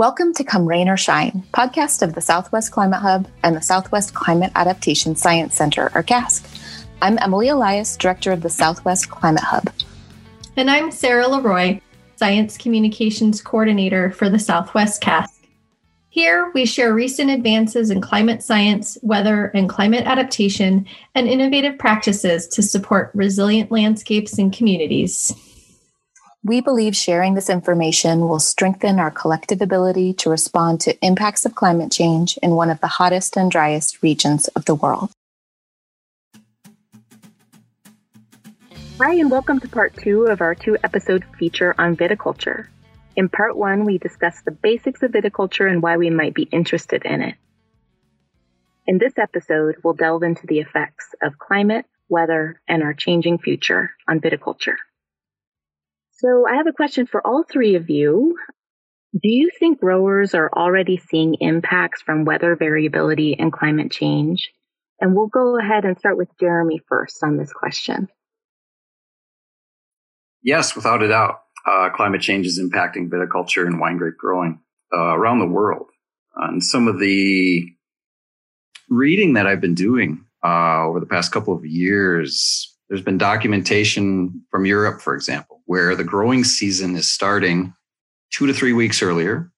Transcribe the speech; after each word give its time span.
Welcome 0.00 0.32
to 0.36 0.44
Come 0.44 0.64
Rain 0.64 0.88
or 0.88 0.96
Shine, 0.96 1.44
podcast 1.52 2.00
of 2.00 2.14
the 2.14 2.22
Southwest 2.22 2.72
Climate 2.72 3.00
Hub 3.00 3.28
and 3.42 3.54
the 3.54 3.60
Southwest 3.60 4.14
Climate 4.14 4.50
Adaptation 4.54 5.14
Science 5.14 5.54
Center, 5.54 5.92
or 5.94 6.02
CASC. 6.02 6.42
I'm 7.02 7.18
Emily 7.18 7.48
Elias, 7.48 7.98
Director 7.98 8.32
of 8.32 8.40
the 8.40 8.48
Southwest 8.48 9.10
Climate 9.10 9.42
Hub. 9.42 9.70
And 10.56 10.70
I'm 10.70 10.90
Sarah 10.90 11.26
LeRoy, 11.26 11.82
Science 12.16 12.56
Communications 12.56 13.42
Coordinator 13.42 14.10
for 14.10 14.30
the 14.30 14.38
Southwest 14.38 15.02
CASC. 15.02 15.28
Here, 16.08 16.50
we 16.54 16.64
share 16.64 16.94
recent 16.94 17.30
advances 17.30 17.90
in 17.90 18.00
climate 18.00 18.42
science, 18.42 18.96
weather, 19.02 19.48
and 19.48 19.68
climate 19.68 20.06
adaptation, 20.06 20.86
and 21.14 21.28
innovative 21.28 21.78
practices 21.78 22.48
to 22.48 22.62
support 22.62 23.10
resilient 23.12 23.70
landscapes 23.70 24.38
and 24.38 24.50
communities. 24.50 25.34
We 26.42 26.62
believe 26.62 26.96
sharing 26.96 27.34
this 27.34 27.50
information 27.50 28.26
will 28.26 28.38
strengthen 28.38 28.98
our 28.98 29.10
collective 29.10 29.60
ability 29.60 30.14
to 30.14 30.30
respond 30.30 30.80
to 30.80 30.98
impacts 31.04 31.44
of 31.44 31.54
climate 31.54 31.92
change 31.92 32.38
in 32.42 32.52
one 32.52 32.70
of 32.70 32.80
the 32.80 32.86
hottest 32.86 33.36
and 33.36 33.50
driest 33.50 34.02
regions 34.02 34.48
of 34.48 34.64
the 34.64 34.74
world. 34.74 35.10
Hi, 38.98 39.16
and 39.16 39.30
welcome 39.30 39.60
to 39.60 39.68
part 39.68 39.94
two 39.98 40.28
of 40.28 40.40
our 40.40 40.54
two 40.54 40.78
episode 40.82 41.26
feature 41.38 41.74
on 41.78 41.94
viticulture. 41.94 42.68
In 43.16 43.28
part 43.28 43.54
one, 43.54 43.84
we 43.84 43.98
discussed 43.98 44.46
the 44.46 44.50
basics 44.50 45.02
of 45.02 45.12
viticulture 45.12 45.70
and 45.70 45.82
why 45.82 45.98
we 45.98 46.08
might 46.08 46.32
be 46.32 46.44
interested 46.44 47.04
in 47.04 47.20
it. 47.20 47.34
In 48.86 48.96
this 48.96 49.18
episode, 49.18 49.76
we'll 49.84 49.92
delve 49.92 50.22
into 50.22 50.46
the 50.46 50.60
effects 50.60 51.14
of 51.20 51.38
climate, 51.38 51.84
weather, 52.08 52.62
and 52.66 52.82
our 52.82 52.94
changing 52.94 53.36
future 53.36 53.90
on 54.08 54.20
viticulture. 54.20 54.76
So 56.20 56.46
I 56.46 56.56
have 56.56 56.66
a 56.66 56.72
question 56.72 57.06
for 57.06 57.26
all 57.26 57.44
three 57.50 57.76
of 57.76 57.88
you. 57.88 58.36
Do 59.14 59.30
you 59.30 59.50
think 59.58 59.80
growers 59.80 60.34
are 60.34 60.50
already 60.54 60.98
seeing 60.98 61.36
impacts 61.40 62.02
from 62.02 62.26
weather 62.26 62.56
variability 62.56 63.38
and 63.38 63.50
climate 63.50 63.90
change? 63.90 64.50
And 65.00 65.14
we'll 65.14 65.28
go 65.28 65.58
ahead 65.58 65.86
and 65.86 65.98
start 65.98 66.18
with 66.18 66.28
Jeremy 66.38 66.82
first 66.86 67.24
on 67.24 67.38
this 67.38 67.54
question. 67.54 68.08
Yes, 70.42 70.76
without 70.76 71.02
a 71.02 71.08
doubt. 71.08 71.40
Uh, 71.66 71.88
climate 71.88 72.20
change 72.20 72.46
is 72.46 72.60
impacting 72.60 73.08
viticulture 73.08 73.66
and 73.66 73.80
wine 73.80 73.96
grape 73.96 74.18
growing 74.18 74.60
uh, 74.92 75.16
around 75.16 75.38
the 75.38 75.46
world. 75.46 75.86
And 76.36 76.62
some 76.62 76.86
of 76.86 77.00
the 77.00 77.66
reading 78.90 79.32
that 79.34 79.46
I've 79.46 79.60
been 79.62 79.74
doing 79.74 80.26
uh, 80.44 80.84
over 80.84 81.00
the 81.00 81.06
past 81.06 81.32
couple 81.32 81.54
of 81.54 81.64
years, 81.64 82.76
there's 82.90 83.02
been 83.02 83.16
documentation 83.16 84.42
from 84.50 84.66
Europe, 84.66 85.00
for 85.00 85.14
example, 85.14 85.59
where 85.70 85.94
the 85.94 86.02
growing 86.02 86.42
season 86.42 86.96
is 86.96 87.08
starting 87.08 87.72
two 88.32 88.44
to 88.44 88.52
three 88.52 88.72
weeks 88.72 89.02
earlier, 89.02 89.52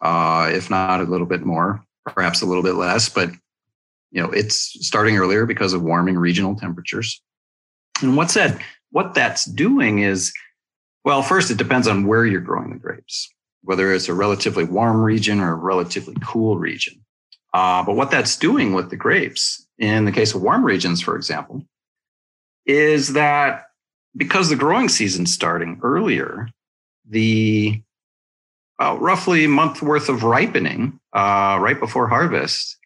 uh, 0.00 0.50
if 0.52 0.68
not 0.68 1.00
a 1.00 1.04
little 1.04 1.24
bit 1.24 1.44
more, 1.44 1.80
perhaps 2.04 2.42
a 2.42 2.46
little 2.46 2.64
bit 2.64 2.74
less, 2.74 3.08
but 3.08 3.30
you 4.10 4.20
know 4.20 4.28
it's 4.32 4.56
starting 4.84 5.16
earlier 5.16 5.46
because 5.46 5.72
of 5.72 5.80
warming 5.80 6.18
regional 6.18 6.56
temperatures. 6.56 7.22
And 8.00 8.16
what's 8.16 8.34
that? 8.34 8.60
What 8.90 9.14
that's 9.14 9.44
doing 9.44 10.00
is, 10.00 10.32
well, 11.04 11.22
first 11.22 11.48
it 11.52 11.58
depends 11.58 11.86
on 11.86 12.08
where 12.08 12.26
you're 12.26 12.40
growing 12.40 12.72
the 12.72 12.80
grapes, 12.80 13.32
whether 13.62 13.92
it's 13.92 14.08
a 14.08 14.14
relatively 14.14 14.64
warm 14.64 15.00
region 15.00 15.38
or 15.38 15.52
a 15.52 15.54
relatively 15.54 16.16
cool 16.24 16.58
region. 16.58 17.04
Uh, 17.54 17.84
but 17.84 17.94
what 17.94 18.10
that's 18.10 18.36
doing 18.36 18.72
with 18.72 18.90
the 18.90 18.96
grapes, 18.96 19.64
in 19.78 20.06
the 20.06 20.12
case 20.12 20.34
of 20.34 20.42
warm 20.42 20.64
regions, 20.64 21.00
for 21.00 21.14
example, 21.14 21.62
is 22.66 23.12
that 23.12 23.66
because 24.16 24.48
the 24.48 24.56
growing 24.56 24.88
season's 24.88 25.32
starting 25.32 25.80
earlier, 25.82 26.48
the 27.08 27.82
uh, 28.80 28.96
roughly 28.98 29.46
month 29.46 29.82
worth 29.82 30.08
of 30.08 30.22
ripening 30.22 30.98
uh, 31.12 31.58
right 31.60 31.78
before 31.78 32.08
harvest 32.08 32.76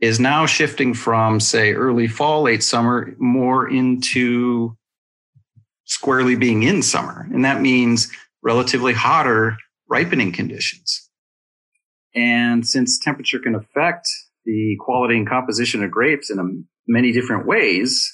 is 0.00 0.18
now 0.18 0.46
shifting 0.46 0.94
from, 0.94 1.40
say, 1.40 1.72
early 1.72 2.08
fall, 2.08 2.42
late 2.42 2.62
summer, 2.62 3.14
more 3.18 3.68
into 3.68 4.76
squarely 5.84 6.36
being 6.36 6.62
in 6.62 6.82
summer. 6.82 7.28
And 7.32 7.44
that 7.44 7.60
means 7.60 8.10
relatively 8.42 8.92
hotter 8.92 9.56
ripening 9.88 10.32
conditions. 10.32 11.08
And 12.14 12.66
since 12.66 12.98
temperature 12.98 13.38
can 13.38 13.54
affect 13.54 14.08
the 14.44 14.76
quality 14.80 15.16
and 15.16 15.28
composition 15.28 15.82
of 15.82 15.90
grapes 15.90 16.30
in 16.30 16.38
a, 16.38 16.44
many 16.88 17.12
different 17.12 17.46
ways, 17.46 18.08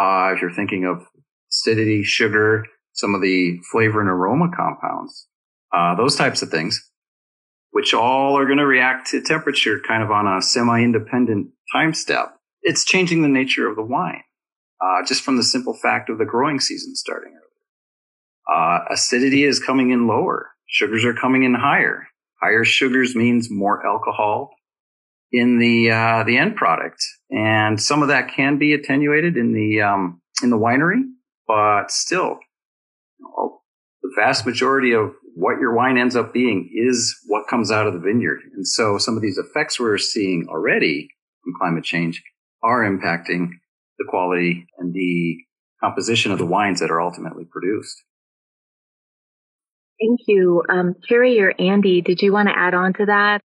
uh, 0.00 0.32
if 0.34 0.40
you're 0.40 0.52
thinking 0.52 0.84
of 0.84 1.06
acidity, 1.52 2.02
sugar, 2.02 2.64
some 2.92 3.14
of 3.14 3.22
the 3.22 3.58
flavor 3.70 4.00
and 4.00 4.08
aroma 4.08 4.50
compounds, 4.56 5.28
uh, 5.72 5.94
those 5.94 6.16
types 6.16 6.42
of 6.42 6.50
things, 6.50 6.90
which 7.70 7.94
all 7.94 8.36
are 8.38 8.46
going 8.46 8.58
to 8.58 8.66
react 8.66 9.10
to 9.10 9.22
temperature 9.22 9.80
kind 9.86 10.02
of 10.02 10.10
on 10.10 10.26
a 10.26 10.42
semi-independent 10.42 11.48
time 11.72 11.94
step. 11.94 12.36
It's 12.62 12.84
changing 12.84 13.22
the 13.22 13.28
nature 13.28 13.68
of 13.68 13.76
the 13.76 13.82
wine, 13.82 14.22
uh, 14.80 15.04
just 15.06 15.22
from 15.22 15.36
the 15.36 15.42
simple 15.42 15.74
fact 15.74 16.10
of 16.10 16.18
the 16.18 16.24
growing 16.24 16.60
season 16.60 16.94
starting 16.94 17.32
earlier. 17.32 17.40
Uh, 18.50 18.84
acidity 18.90 19.44
is 19.44 19.58
coming 19.58 19.90
in 19.90 20.06
lower. 20.06 20.50
Sugars 20.68 21.04
are 21.04 21.14
coming 21.14 21.44
in 21.44 21.54
higher. 21.54 22.06
Higher 22.40 22.64
sugars 22.64 23.14
means 23.14 23.50
more 23.50 23.86
alcohol 23.86 24.50
in 25.30 25.58
the 25.58 25.90
uh, 25.90 26.24
the 26.24 26.36
end 26.36 26.56
product, 26.56 27.02
and 27.30 27.80
some 27.80 28.02
of 28.02 28.08
that 28.08 28.28
can 28.34 28.58
be 28.58 28.74
attenuated 28.74 29.36
in 29.36 29.52
the 29.52 29.80
um, 29.80 30.20
in 30.42 30.50
the 30.50 30.58
winery 30.58 31.02
but 31.46 31.90
still, 31.90 32.38
you 33.18 33.26
know, 33.26 33.60
the 34.02 34.10
vast 34.16 34.46
majority 34.46 34.92
of 34.92 35.12
what 35.34 35.58
your 35.60 35.74
wine 35.74 35.96
ends 35.96 36.16
up 36.16 36.32
being 36.32 36.70
is 36.74 37.16
what 37.26 37.48
comes 37.48 37.70
out 37.70 37.86
of 37.86 37.94
the 37.94 38.00
vineyard. 38.00 38.40
And 38.54 38.66
so 38.66 38.98
some 38.98 39.16
of 39.16 39.22
these 39.22 39.38
effects 39.38 39.80
we're 39.80 39.98
seeing 39.98 40.46
already 40.48 41.08
from 41.42 41.54
climate 41.58 41.84
change 41.84 42.22
are 42.62 42.80
impacting 42.80 43.48
the 43.98 44.04
quality 44.08 44.66
and 44.78 44.92
the 44.92 45.36
composition 45.82 46.32
of 46.32 46.38
the 46.38 46.46
wines 46.46 46.80
that 46.80 46.90
are 46.90 47.00
ultimately 47.00 47.44
produced. 47.44 48.02
Thank 50.00 50.20
you. 50.26 50.62
Um, 50.68 50.94
Carrie 51.08 51.40
or 51.40 51.52
Andy, 51.58 52.00
did 52.00 52.22
you 52.22 52.32
want 52.32 52.48
to 52.48 52.58
add 52.58 52.74
on 52.74 52.92
to 52.94 53.06
that? 53.06 53.40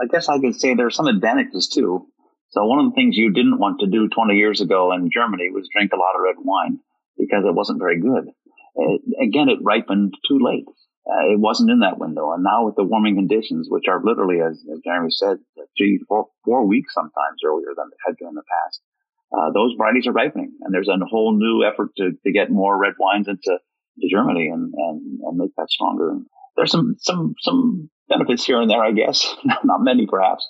I 0.00 0.06
guess 0.06 0.28
I 0.28 0.38
could 0.38 0.58
say 0.58 0.74
there 0.74 0.86
are 0.86 0.90
some 0.90 1.06
advantages 1.06 1.68
too. 1.68 2.06
So 2.50 2.64
one 2.64 2.78
of 2.78 2.86
the 2.86 2.94
things 2.94 3.16
you 3.16 3.32
didn't 3.32 3.58
want 3.58 3.80
to 3.80 3.86
do 3.86 4.08
20 4.08 4.34
years 4.34 4.60
ago 4.60 4.92
in 4.92 5.10
Germany 5.12 5.50
was 5.52 5.68
drink 5.72 5.92
a 5.92 5.96
lot 5.96 6.16
of 6.16 6.22
red 6.24 6.36
wine 6.38 6.80
because 7.18 7.44
it 7.44 7.54
wasn't 7.54 7.78
very 7.78 8.00
good. 8.00 8.28
Uh, 8.78 8.98
again, 9.22 9.48
it 9.48 9.58
ripened 9.62 10.14
too 10.28 10.38
late. 10.40 10.64
Uh, 11.08 11.32
it 11.32 11.40
wasn't 11.40 11.70
in 11.70 11.80
that 11.80 11.98
window. 11.98 12.32
And 12.32 12.42
now 12.42 12.64
with 12.64 12.76
the 12.76 12.84
warming 12.84 13.16
conditions, 13.16 13.68
which 13.70 13.88
are 13.88 14.00
literally, 14.02 14.40
as, 14.40 14.62
as 14.72 14.80
Jeremy 14.84 15.10
said, 15.10 15.38
three, 15.76 16.00
four, 16.08 16.26
four 16.44 16.66
weeks 16.66 16.94
sometimes 16.94 17.40
earlier 17.44 17.72
than 17.76 17.88
they 17.90 17.96
had 18.06 18.16
been 18.16 18.28
in 18.28 18.34
the 18.34 18.42
past, 18.48 18.80
uh, 19.32 19.52
those 19.52 19.74
varieties 19.76 20.06
are 20.06 20.12
ripening. 20.12 20.52
And 20.62 20.72
there's 20.72 20.88
a 20.88 20.98
whole 21.04 21.36
new 21.36 21.66
effort 21.66 21.90
to, 21.96 22.12
to 22.12 22.32
get 22.32 22.50
more 22.50 22.78
red 22.78 22.94
wines 22.98 23.28
into 23.28 23.58
to 24.00 24.08
Germany 24.08 24.48
and, 24.48 24.72
and, 24.74 25.20
and 25.22 25.36
make 25.36 25.54
that 25.56 25.70
stronger. 25.70 26.16
There's 26.56 26.70
some, 26.70 26.96
some, 27.00 27.34
some 27.40 27.90
benefits 28.08 28.44
here 28.44 28.60
and 28.60 28.70
there, 28.70 28.82
I 28.82 28.92
guess, 28.92 29.34
not 29.64 29.82
many 29.82 30.06
perhaps. 30.06 30.48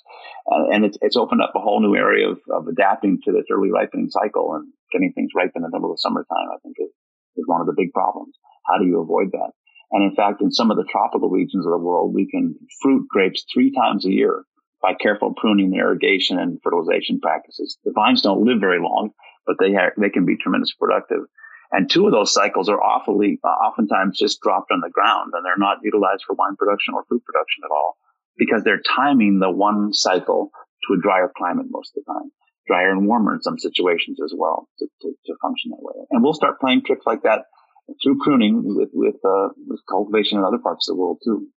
Uh, 0.49 0.69
and 0.71 0.85
it's, 0.85 0.97
it's 1.01 1.17
opened 1.17 1.41
up 1.41 1.53
a 1.55 1.59
whole 1.59 1.81
new 1.81 1.95
area 1.95 2.29
of, 2.29 2.39
of 2.51 2.67
adapting 2.67 3.19
to 3.25 3.31
this 3.31 3.45
early 3.51 3.69
ripening 3.71 4.09
cycle 4.09 4.55
and 4.55 4.67
getting 4.91 5.13
things 5.13 5.31
ripe 5.35 5.51
in 5.55 5.61
the 5.61 5.69
middle 5.71 5.91
of 5.91 5.99
summertime, 5.99 6.49
I 6.53 6.57
think 6.63 6.75
is, 6.79 6.91
is 7.37 7.47
one 7.47 7.61
of 7.61 7.67
the 7.67 7.77
big 7.77 7.93
problems. 7.93 8.35
How 8.65 8.79
do 8.79 8.85
you 8.85 9.01
avoid 9.01 9.31
that? 9.31 9.51
And 9.91 10.09
in 10.09 10.15
fact, 10.15 10.41
in 10.41 10.51
some 10.51 10.71
of 10.71 10.77
the 10.77 10.85
tropical 10.89 11.29
regions 11.29 11.65
of 11.65 11.71
the 11.71 11.77
world, 11.77 12.13
we 12.13 12.29
can 12.29 12.55
fruit 12.81 13.07
grapes 13.09 13.45
three 13.51 13.71
times 13.71 14.05
a 14.05 14.11
year 14.11 14.43
by 14.81 14.93
careful 14.93 15.33
pruning, 15.35 15.73
irrigation, 15.73 16.39
and 16.39 16.59
fertilization 16.63 17.19
practices. 17.19 17.77
The 17.83 17.91
vines 17.93 18.21
don't 18.21 18.45
live 18.45 18.59
very 18.59 18.79
long, 18.79 19.11
but 19.45 19.57
they 19.59 19.73
they 19.97 20.09
can 20.09 20.25
be 20.25 20.37
tremendously 20.37 20.75
productive. 20.79 21.25
And 21.71 21.89
two 21.89 22.05
of 22.05 22.11
those 22.11 22.33
cycles 22.33 22.67
are 22.67 22.81
awfully, 22.81 23.39
uh, 23.43 23.47
oftentimes 23.47 24.17
just 24.17 24.41
dropped 24.41 24.71
on 24.71 24.81
the 24.81 24.89
ground 24.89 25.33
and 25.35 25.45
they're 25.45 25.57
not 25.57 25.77
utilized 25.83 26.23
for 26.25 26.33
wine 26.33 26.55
production 26.57 26.95
or 26.95 27.05
fruit 27.07 27.23
production 27.23 27.63
at 27.63 27.71
all 27.71 27.97
because 28.37 28.63
they're 28.63 28.81
timing 28.95 29.39
the 29.39 29.51
one 29.51 29.93
cycle 29.93 30.49
to 30.87 30.93
a 30.95 31.01
drier 31.01 31.31
climate 31.37 31.67
most 31.69 31.93
of 31.95 32.03
the 32.03 32.11
time 32.11 32.31
drier 32.69 32.91
and 32.91 33.07
warmer 33.07 33.33
in 33.33 33.41
some 33.41 33.57
situations 33.57 34.19
as 34.23 34.31
well 34.37 34.69
to, 34.77 34.85
to, 35.01 35.11
to 35.25 35.33
function 35.41 35.71
that 35.71 35.81
way. 35.81 36.05
And 36.11 36.23
we'll 36.23 36.35
start 36.35 36.59
playing 36.61 36.83
tricks 36.85 37.05
like 37.05 37.23
that 37.23 37.45
through 38.01 38.19
pruning 38.23 38.61
with 38.63 38.89
with, 38.93 39.15
uh, 39.25 39.49
with 39.67 39.79
cultivation 39.89 40.37
in 40.37 40.43
other 40.43 40.59
parts 40.59 40.87
of 40.87 40.95
the 40.95 41.01
world 41.01 41.17
too. 41.23 41.47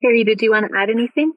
Carrie, 0.00 0.24
did 0.24 0.40
you 0.42 0.52
want 0.52 0.70
to 0.70 0.78
add 0.78 0.90
anything? 0.90 1.32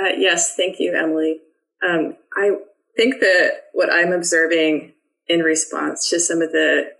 Uh, 0.00 0.10
yes, 0.16 0.56
thank 0.56 0.80
you, 0.80 0.94
Emily. 0.96 1.40
Um, 1.88 2.16
I 2.36 2.56
think 2.96 3.20
that 3.20 3.50
what 3.72 3.92
I'm 3.92 4.12
observing 4.12 4.94
in 5.28 5.40
response 5.40 6.08
to 6.10 6.20
some 6.20 6.42
of 6.42 6.52
the 6.52 6.90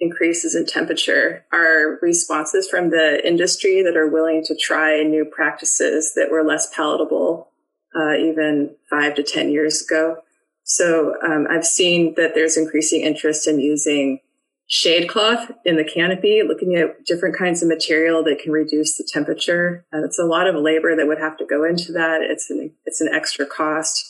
increases 0.00 0.54
in 0.54 0.66
temperature 0.66 1.44
are 1.52 1.98
responses 2.02 2.68
from 2.68 2.90
the 2.90 3.24
industry 3.26 3.82
that 3.82 3.96
are 3.96 4.08
willing 4.08 4.42
to 4.44 4.56
try 4.56 5.02
new 5.02 5.24
practices 5.24 6.12
that 6.16 6.30
were 6.30 6.42
less 6.42 6.72
palatable 6.74 7.48
uh, 7.94 8.14
even 8.14 8.74
five 8.90 9.14
to 9.14 9.22
10 9.22 9.50
years 9.50 9.82
ago. 9.82 10.16
So 10.64 11.14
um, 11.22 11.46
I've 11.50 11.66
seen 11.66 12.14
that 12.16 12.34
there's 12.34 12.56
increasing 12.56 13.02
interest 13.02 13.46
in 13.46 13.60
using 13.60 14.20
shade 14.66 15.08
cloth 15.08 15.50
in 15.64 15.76
the 15.76 15.84
canopy, 15.84 16.42
looking 16.46 16.76
at 16.76 17.04
different 17.04 17.36
kinds 17.36 17.62
of 17.62 17.68
material 17.68 18.24
that 18.24 18.38
can 18.38 18.52
reduce 18.52 18.96
the 18.96 19.08
temperature. 19.12 19.84
And 19.92 20.04
it's 20.04 20.18
a 20.18 20.24
lot 20.24 20.46
of 20.46 20.54
labor 20.54 20.96
that 20.96 21.06
would 21.06 21.18
have 21.18 21.36
to 21.38 21.44
go 21.44 21.64
into 21.64 21.92
that. 21.92 22.22
It's 22.22 22.48
an 22.50 22.72
it's 22.86 23.00
an 23.00 23.08
extra 23.12 23.44
cost, 23.44 24.02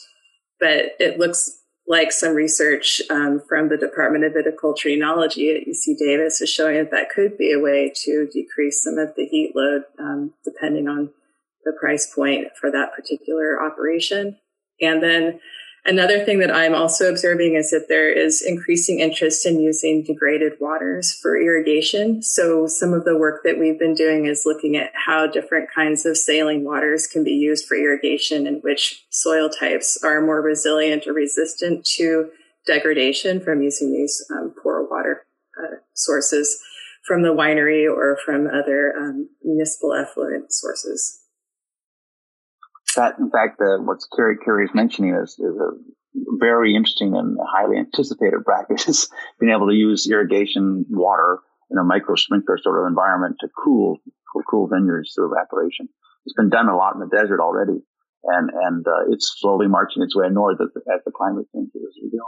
but 0.60 0.92
it 1.00 1.18
looks 1.18 1.61
like 1.86 2.12
some 2.12 2.34
research 2.34 3.02
um, 3.10 3.42
from 3.48 3.68
the 3.68 3.76
Department 3.76 4.24
of 4.24 4.32
Viticulture 4.32 4.96
Enology 4.96 5.54
at 5.54 5.66
UC 5.66 5.98
Davis 5.98 6.40
is 6.40 6.48
showing 6.48 6.76
that 6.76 6.90
that 6.90 7.10
could 7.10 7.36
be 7.36 7.52
a 7.52 7.58
way 7.58 7.92
to 8.04 8.28
decrease 8.32 8.82
some 8.82 8.98
of 8.98 9.14
the 9.16 9.26
heat 9.26 9.52
load, 9.54 9.82
um, 9.98 10.32
depending 10.44 10.88
on 10.88 11.10
the 11.64 11.72
price 11.78 12.12
point 12.12 12.48
for 12.58 12.70
that 12.70 12.92
particular 12.94 13.62
operation. 13.62 14.38
And 14.80 15.02
then 15.02 15.40
Another 15.84 16.24
thing 16.24 16.38
that 16.38 16.54
I'm 16.54 16.76
also 16.76 17.10
observing 17.10 17.56
is 17.56 17.70
that 17.70 17.86
there 17.88 18.08
is 18.08 18.40
increasing 18.40 19.00
interest 19.00 19.44
in 19.44 19.60
using 19.60 20.04
degraded 20.04 20.52
waters 20.60 21.12
for 21.12 21.36
irrigation. 21.36 22.22
So 22.22 22.68
some 22.68 22.92
of 22.92 23.04
the 23.04 23.18
work 23.18 23.42
that 23.42 23.58
we've 23.58 23.80
been 23.80 23.94
doing 23.94 24.26
is 24.26 24.46
looking 24.46 24.76
at 24.76 24.92
how 24.94 25.26
different 25.26 25.70
kinds 25.74 26.06
of 26.06 26.16
saline 26.16 26.62
waters 26.62 27.08
can 27.08 27.24
be 27.24 27.32
used 27.32 27.66
for 27.66 27.76
irrigation 27.76 28.46
and 28.46 28.62
which 28.62 29.04
soil 29.10 29.48
types 29.48 29.98
are 30.04 30.24
more 30.24 30.40
resilient 30.40 31.08
or 31.08 31.12
resistant 31.12 31.84
to 31.96 32.30
degradation 32.64 33.40
from 33.40 33.60
using 33.60 33.92
these 33.92 34.24
um, 34.30 34.54
poor 34.62 34.86
water 34.88 35.26
uh, 35.60 35.78
sources 35.94 36.62
from 37.04 37.22
the 37.22 37.34
winery 37.34 37.92
or 37.92 38.16
from 38.24 38.46
other 38.46 38.94
um, 38.96 39.28
municipal 39.42 39.94
effluent 39.94 40.52
sources 40.52 41.21
that, 42.96 43.18
in 43.18 43.30
fact, 43.30 43.60
uh, 43.60 43.78
what 43.78 43.98
Carrie 44.14 44.64
is 44.64 44.74
mentioning 44.74 45.14
is, 45.14 45.32
is 45.38 45.56
a 45.56 45.70
very 46.38 46.74
interesting 46.74 47.14
and 47.16 47.38
highly 47.54 47.78
anticipated 47.78 48.44
practice, 48.44 49.08
being 49.40 49.52
able 49.52 49.68
to 49.68 49.74
use 49.74 50.08
irrigation 50.10 50.84
water 50.90 51.38
in 51.70 51.78
a 51.78 51.84
micro 51.84 52.14
sprinkler 52.14 52.58
sort 52.58 52.78
of 52.78 52.86
environment 52.88 53.36
to 53.40 53.48
cool, 53.62 53.98
cool, 54.48 54.68
vineyards 54.68 55.12
through 55.14 55.32
evaporation. 55.32 55.88
It's 56.26 56.34
been 56.34 56.50
done 56.50 56.68
a 56.68 56.76
lot 56.76 56.94
in 56.94 57.00
the 57.00 57.08
desert 57.08 57.40
already, 57.40 57.80
and 58.24 58.50
and 58.50 58.86
uh, 58.86 59.10
it's 59.10 59.34
slowly 59.40 59.66
marching 59.66 60.02
its 60.02 60.14
way 60.14 60.28
north 60.30 60.60
as 60.60 60.68
the, 60.74 60.80
as 60.92 61.00
the 61.04 61.10
climate 61.10 61.46
changes 61.54 61.82
as 61.82 61.96
we 62.02 62.10
go. 62.10 62.24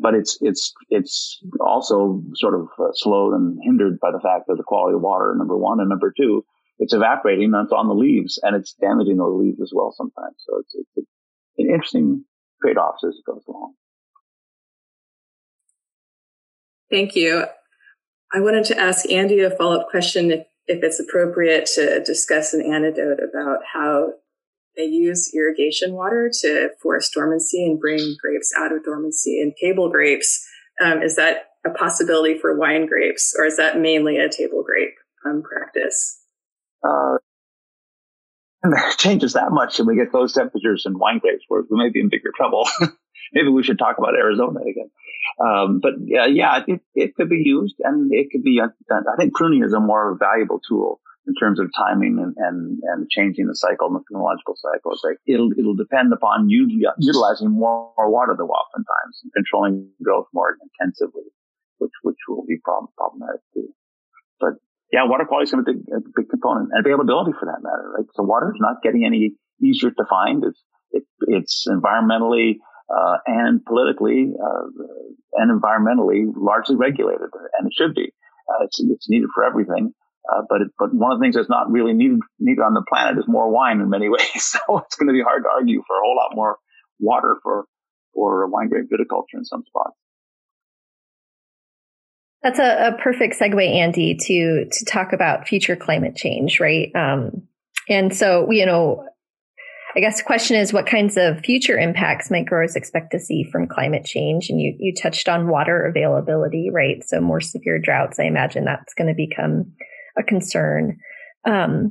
But 0.00 0.14
it's 0.14 0.38
it's 0.40 0.72
it's 0.90 1.38
also 1.60 2.22
sort 2.34 2.54
of 2.54 2.68
uh, 2.78 2.90
slowed 2.94 3.34
and 3.34 3.58
hindered 3.62 4.00
by 4.00 4.10
the 4.10 4.20
fact 4.20 4.46
that 4.48 4.56
the 4.56 4.64
quality 4.64 4.96
of 4.96 5.02
water, 5.02 5.34
number 5.36 5.56
one, 5.56 5.80
and 5.80 5.88
number 5.88 6.12
two, 6.16 6.44
it's 6.78 6.94
evaporating 6.94 7.52
and 7.54 7.64
it's 7.64 7.72
on 7.72 7.88
the 7.88 7.94
leaves 7.94 8.38
and 8.42 8.54
it's 8.56 8.74
damaging 8.74 9.16
the 9.16 9.24
leaves 9.24 9.60
as 9.60 9.72
well 9.74 9.92
sometimes. 9.96 10.36
So 10.38 10.58
it's, 10.60 10.74
it's 10.96 11.08
an 11.58 11.66
interesting 11.66 12.24
trade-offs 12.62 13.04
as 13.04 13.16
it 13.16 13.24
goes 13.24 13.42
along. 13.48 13.74
Thank 16.90 17.14
you. 17.14 17.44
I 18.32 18.40
wanted 18.40 18.64
to 18.66 18.78
ask 18.78 19.10
Andy 19.10 19.40
a 19.40 19.50
follow-up 19.50 19.88
question 19.90 20.30
if, 20.30 20.46
if 20.66 20.82
it's 20.82 21.00
appropriate 21.00 21.66
to 21.74 22.02
discuss 22.04 22.54
an 22.54 22.62
anecdote 22.62 23.18
about 23.18 23.60
how 23.72 24.12
they 24.76 24.84
use 24.84 25.34
irrigation 25.34 25.94
water 25.94 26.30
to 26.42 26.70
force 26.80 27.10
dormancy 27.10 27.64
and 27.64 27.80
bring 27.80 28.16
grapes 28.22 28.52
out 28.56 28.72
of 28.72 28.84
dormancy 28.84 29.40
and 29.42 29.52
table 29.60 29.90
grapes. 29.90 30.46
Um, 30.82 31.02
is 31.02 31.16
that 31.16 31.48
a 31.66 31.70
possibility 31.70 32.38
for 32.38 32.56
wine 32.56 32.86
grapes 32.86 33.34
or 33.36 33.44
is 33.44 33.56
that 33.56 33.80
mainly 33.80 34.18
a 34.18 34.28
table 34.28 34.62
grape 34.62 34.94
um, 35.26 35.42
practice? 35.42 36.17
Uh, 36.82 37.18
changes 38.98 39.34
that 39.34 39.50
much 39.50 39.78
and 39.78 39.86
we 39.86 39.96
get 39.96 40.12
those 40.12 40.32
temperatures 40.32 40.84
in 40.86 40.98
wine 40.98 41.18
grapes 41.18 41.44
where 41.48 41.62
we 41.70 41.76
may 41.76 41.90
be 41.90 42.00
in 42.00 42.08
bigger 42.08 42.32
trouble. 42.36 42.68
Maybe 43.32 43.48
we 43.48 43.62
should 43.62 43.78
talk 43.78 43.98
about 43.98 44.14
Arizona 44.14 44.60
again. 44.60 44.90
Um, 45.38 45.80
but 45.80 45.94
uh, 45.94 46.26
yeah, 46.26 46.62
it, 46.66 46.80
it 46.94 47.14
could 47.14 47.28
be 47.28 47.42
used 47.44 47.76
and 47.84 48.10
it 48.12 48.28
could 48.32 48.42
be, 48.42 48.60
I 48.60 49.16
think 49.16 49.34
pruning 49.34 49.62
is 49.62 49.72
a 49.72 49.80
more 49.80 50.16
valuable 50.18 50.60
tool 50.66 51.00
in 51.26 51.34
terms 51.34 51.60
of 51.60 51.70
timing 51.76 52.18
and, 52.18 52.34
and, 52.38 52.78
and 52.82 53.10
changing 53.10 53.46
the 53.46 53.54
cycle, 53.54 53.90
the 53.90 54.00
phenological 54.10 54.56
cycle. 54.56 54.92
It's 54.92 55.04
like 55.04 55.18
it'll, 55.26 55.52
it'll 55.58 55.76
depend 55.76 56.12
upon 56.12 56.48
you 56.48 56.66
utilizing 56.98 57.50
more, 57.50 57.92
more 57.96 58.10
water 58.10 58.34
though 58.36 58.48
oftentimes 58.48 59.20
and 59.22 59.32
controlling 59.34 59.90
growth 60.02 60.26
more 60.32 60.56
intensively, 60.80 61.28
which, 61.78 61.92
which 62.02 62.16
will 62.28 62.44
be 62.46 62.56
problem, 62.64 62.88
problematic 62.96 63.42
too. 63.52 63.68
But 64.40 64.54
yeah, 64.92 65.04
water 65.04 65.24
quality 65.24 65.48
is 65.48 65.52
a 65.52 65.58
big, 65.58 65.80
a 65.92 66.00
big 66.16 66.28
component 66.30 66.70
and 66.72 66.84
availability 66.84 67.32
for 67.38 67.46
that 67.46 67.60
matter, 67.62 67.92
right? 67.96 68.06
So 68.14 68.22
water 68.22 68.52
is 68.54 68.60
not 68.60 68.82
getting 68.82 69.04
any 69.04 69.34
easier 69.62 69.90
to 69.90 70.04
find. 70.08 70.44
It's, 70.44 70.62
it, 70.92 71.04
it's 71.28 71.66
environmentally, 71.68 72.56
uh, 72.88 73.16
and 73.26 73.64
politically, 73.64 74.32
uh, 74.32 74.64
and 75.34 75.52
environmentally 75.52 76.24
largely 76.34 76.76
regulated 76.76 77.28
and 77.58 77.66
it 77.66 77.72
should 77.76 77.94
be. 77.94 78.12
Uh, 78.48 78.64
it's, 78.64 78.80
it's 78.80 79.10
needed 79.10 79.28
for 79.34 79.44
everything. 79.44 79.92
Uh, 80.28 80.42
but 80.48 80.60
it, 80.60 80.68
but 80.78 80.92
one 80.92 81.12
of 81.12 81.18
the 81.18 81.24
things 81.24 81.34
that's 81.34 81.48
not 81.48 81.70
really 81.70 81.92
needed 81.92 82.20
needed 82.38 82.60
on 82.60 82.74
the 82.74 82.84
planet 82.88 83.18
is 83.18 83.24
more 83.26 83.50
wine 83.50 83.80
in 83.80 83.88
many 83.88 84.08
ways. 84.14 84.28
So 84.34 84.78
it's 84.78 84.96
going 84.96 85.08
to 85.08 85.12
be 85.12 85.22
hard 85.22 85.42
to 85.44 85.48
argue 85.48 85.82
for 85.86 85.96
a 85.96 86.00
whole 86.02 86.16
lot 86.16 86.34
more 86.34 86.58
water 86.98 87.36
for 87.42 87.64
for 88.14 88.46
wine 88.48 88.68
grape 88.68 88.86
viticulture 88.92 89.34
in 89.38 89.44
some 89.44 89.62
spots. 89.66 89.96
That's 92.42 92.58
a, 92.58 92.94
a, 92.94 93.02
perfect 93.02 93.38
segue, 93.38 93.66
Andy, 93.66 94.14
to 94.14 94.66
to 94.70 94.84
talk 94.84 95.12
about 95.12 95.48
future 95.48 95.76
climate 95.76 96.14
change, 96.14 96.60
right? 96.60 96.94
Um, 96.94 97.48
and 97.88 98.14
so, 98.14 98.50
you 98.50 98.64
know, 98.64 99.04
I 99.96 100.00
guess 100.00 100.18
the 100.18 100.24
question 100.24 100.56
is, 100.56 100.72
what 100.72 100.86
kinds 100.86 101.16
of 101.16 101.40
future 101.40 101.76
impacts 101.76 102.30
might 102.30 102.46
growers 102.46 102.76
expect 102.76 103.10
to 103.12 103.18
see 103.18 103.42
from 103.50 103.66
climate 103.66 104.04
change? 104.04 104.50
And 104.50 104.60
you 104.60 104.76
you 104.78 104.94
touched 104.94 105.28
on 105.28 105.48
water 105.48 105.84
availability, 105.84 106.70
right? 106.72 107.02
So 107.04 107.20
more 107.20 107.40
severe 107.40 107.80
droughts, 107.80 108.20
I 108.20 108.24
imagine 108.24 108.64
that's 108.64 108.94
going 108.94 109.08
to 109.08 109.14
become 109.14 109.72
a 110.16 110.22
concern. 110.22 110.98
Um, 111.44 111.90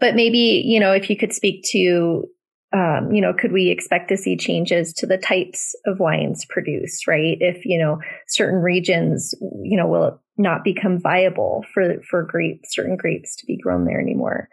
but 0.00 0.14
maybe 0.14 0.62
you 0.64 0.80
know, 0.80 0.92
if 0.92 1.10
you 1.10 1.16
could 1.16 1.34
speak 1.34 1.64
to 1.72 2.24
um, 2.72 3.12
you 3.12 3.20
know, 3.20 3.32
could 3.32 3.52
we 3.52 3.68
expect 3.68 4.08
to 4.08 4.16
see 4.16 4.36
changes 4.36 4.92
to 4.94 5.06
the 5.06 5.18
types 5.18 5.74
of 5.86 6.00
wines 6.00 6.44
produced, 6.48 7.06
right? 7.06 7.36
If, 7.40 7.64
you 7.64 7.78
know, 7.78 7.98
certain 8.28 8.60
regions, 8.60 9.34
you 9.62 9.76
know, 9.76 9.86
will 9.86 10.20
not 10.38 10.64
become 10.64 10.98
viable 10.98 11.64
for, 11.74 11.96
for 12.08 12.24
grapes, 12.24 12.74
certain 12.74 12.96
grapes 12.96 13.36
to 13.36 13.46
be 13.46 13.58
grown 13.58 13.84
there 13.84 14.00
anymore. 14.00 14.48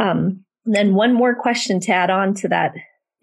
Um, 0.00 0.44
then 0.64 0.94
one 0.94 1.14
more 1.14 1.34
question 1.34 1.80
to 1.80 1.92
add 1.92 2.10
on 2.10 2.34
to 2.34 2.48
that. 2.48 2.72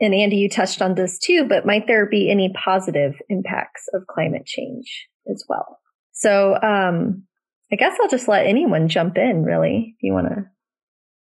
And 0.01 0.13
Andy, 0.13 0.38
you 0.38 0.50
touched 0.50 0.81
on 0.81 0.95
this 0.95 1.18
too, 1.19 1.45
but 1.48 1.66
might 1.66 1.88
there 1.88 2.06
be 2.06 2.30
any 2.30 2.51
positive 2.54 3.16
impacts 3.30 3.88
of 3.94 4.07
climate 4.07 4.45
change 4.45 5.07
as 5.31 5.44
well? 5.48 5.80
So, 6.12 6.56
um, 6.62 7.24
I 7.72 7.75
guess 7.75 7.98
I'll 8.00 8.10
just 8.10 8.28
let 8.28 8.45
anyone 8.45 8.88
jump 8.88 9.18
in 9.18 9.44
really, 9.44 9.95
if 9.95 10.04
you 10.04 10.13
want 10.13 10.28
to 10.28 10.45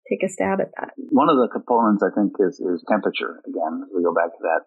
take 0.09 0.23
a 0.23 0.29
stab 0.29 0.61
at 0.61 0.71
that? 0.79 0.93
One 0.97 1.29
of 1.29 1.37
the 1.37 1.49
components 1.51 2.03
I 2.03 2.13
think 2.13 2.33
is, 2.39 2.59
is 2.59 2.83
temperature. 2.89 3.41
Again, 3.47 3.87
we 3.95 4.03
go 4.03 4.13
back 4.13 4.31
to 4.31 4.43
that. 4.43 4.61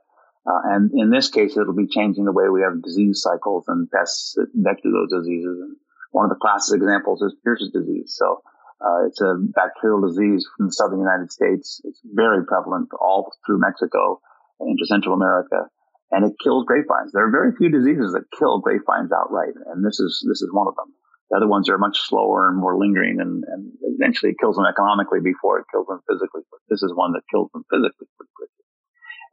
Uh, 0.47 0.77
and 0.77 0.91
in 0.95 1.11
this 1.11 1.29
case, 1.29 1.57
it'll 1.57 1.75
be 1.75 1.91
changing 1.91 2.25
the 2.25 2.33
way 2.33 2.49
we 2.49 2.63
have 2.63 2.83
disease 2.83 3.21
cycles 3.21 3.65
and 3.67 3.91
pests 3.91 4.35
that 4.37 4.47
vector 4.55 4.91
those 4.95 5.11
diseases. 5.11 5.59
And 5.59 5.77
one 6.13 6.25
of 6.25 6.31
the 6.31 6.41
classic 6.41 6.79
examples 6.79 7.21
is 7.23 7.35
Pierce's 7.43 7.73
disease. 7.75 8.15
So 8.17 8.43
uh, 8.81 9.07
it's 9.07 9.21
a 9.21 9.35
bacterial 9.41 10.07
disease 10.07 10.47
from 10.57 10.67
the 10.67 10.73
southern 10.73 11.01
United 11.01 11.33
States. 11.33 11.81
It's 11.85 12.01
very 12.05 12.45
prevalent 12.45 12.91
all 13.01 13.33
through 13.45 13.59
Mexico 13.59 14.21
into 14.61 14.87
Central 14.87 15.15
America, 15.15 15.69
and 16.13 16.25
it 16.25 16.37
kills 16.43 16.65
grapevines. 16.67 17.13
There 17.13 17.27
are 17.27 17.31
very 17.31 17.53
few 17.57 17.71
diseases 17.71 18.13
that 18.13 18.31
kill 18.39 18.61
grapevines 18.61 19.13
outright, 19.13 19.55
and 19.73 19.85
this 19.85 19.99
is 19.99 20.25
this 20.29 20.43
is 20.43 20.53
one 20.53 20.69
of 20.69 20.77
them. 20.77 20.93
The 21.31 21.37
other 21.37 21.49
ones 21.49 21.69
are 21.69 21.79
much 21.79 21.99
slower 21.99 22.49
and 22.49 22.59
more 22.59 22.79
lingering 22.79 23.19
and, 23.21 23.43
and 23.45 23.73
eventually 23.83 24.33
it 24.33 24.39
kills 24.39 24.57
them 24.57 24.67
economically 24.67 25.21
before 25.21 25.59
it 25.59 25.67
kills 25.73 25.87
them 25.87 26.01
physically. 26.09 26.43
But 26.51 26.61
this 26.69 26.83
is 26.83 26.95
one 26.95 27.13
that 27.13 27.27
kills 27.33 27.51
them 27.53 27.65
physically 27.71 28.07
pretty 28.17 28.31
quickly. 28.37 28.65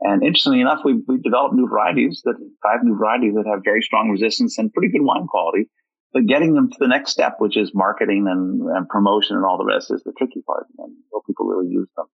And 0.02 0.24
interestingly 0.24 0.62
enough, 0.62 0.82
we've, 0.84 1.06
we've 1.08 1.24
developed 1.24 1.56
new 1.56 1.68
varieties 1.68 2.22
that 2.26 2.36
five 2.64 2.84
new 2.84 2.98
varieties 2.98 3.36
that 3.36 3.46
have 3.48 3.62
very 3.64 3.82
strong 3.82 4.10
resistance 4.10 4.58
and 4.58 4.74
pretty 4.74 4.92
good 4.92 5.06
wine 5.06 5.28
quality. 5.28 5.70
But 6.14 6.28
getting 6.28 6.54
them 6.54 6.70
to 6.70 6.78
the 6.80 6.88
next 6.88 7.12
step, 7.12 7.36
which 7.40 7.58
is 7.58 7.72
marketing 7.74 8.28
and, 8.30 8.62
and 8.62 8.88
promotion 8.90 9.36
and 9.36 9.46
all 9.46 9.58
the 9.58 9.66
rest 9.66 9.90
is 9.90 10.04
the 10.04 10.14
tricky 10.18 10.42
part. 10.46 10.68
And 10.78 10.94
will 11.12 11.24
people 11.26 11.48
really 11.48 11.70
use 11.70 11.90
them? 11.96 12.06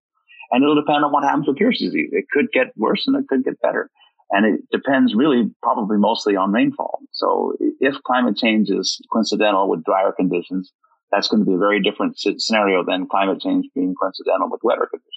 And 0.52 0.64
it'll 0.64 0.80
depend 0.80 1.04
on 1.04 1.12
what 1.12 1.24
happens 1.24 1.48
with 1.48 1.58
Pierce 1.58 1.80
disease. 1.80 2.10
It 2.12 2.26
could 2.32 2.52
get 2.52 2.68
worse 2.76 3.08
and 3.08 3.16
it 3.16 3.28
could 3.28 3.44
get 3.44 3.60
better. 3.62 3.90
And 4.32 4.46
it 4.46 4.62
depends 4.72 5.16
really 5.16 5.50
probably 5.64 5.98
mostly 5.98 6.36
on 6.36 6.52
rainfall. 6.52 7.00
So 7.12 7.54
if 7.80 7.96
climate 8.04 8.38
change 8.38 8.70
is 8.70 9.02
coincidental 9.12 9.68
with 9.68 9.84
drier 9.84 10.12
conditions, 10.12 10.72
that's 11.12 11.28
going 11.28 11.44
to 11.44 11.50
be 11.50 11.56
a 11.56 11.58
very 11.58 11.82
different 11.82 12.20
scenario 12.20 12.84
than 12.86 13.08
climate 13.08 13.42
change 13.42 13.66
being 13.74 13.96
coincidental 14.00 14.50
with 14.52 14.62
wetter 14.64 14.88
conditions. 14.90 15.10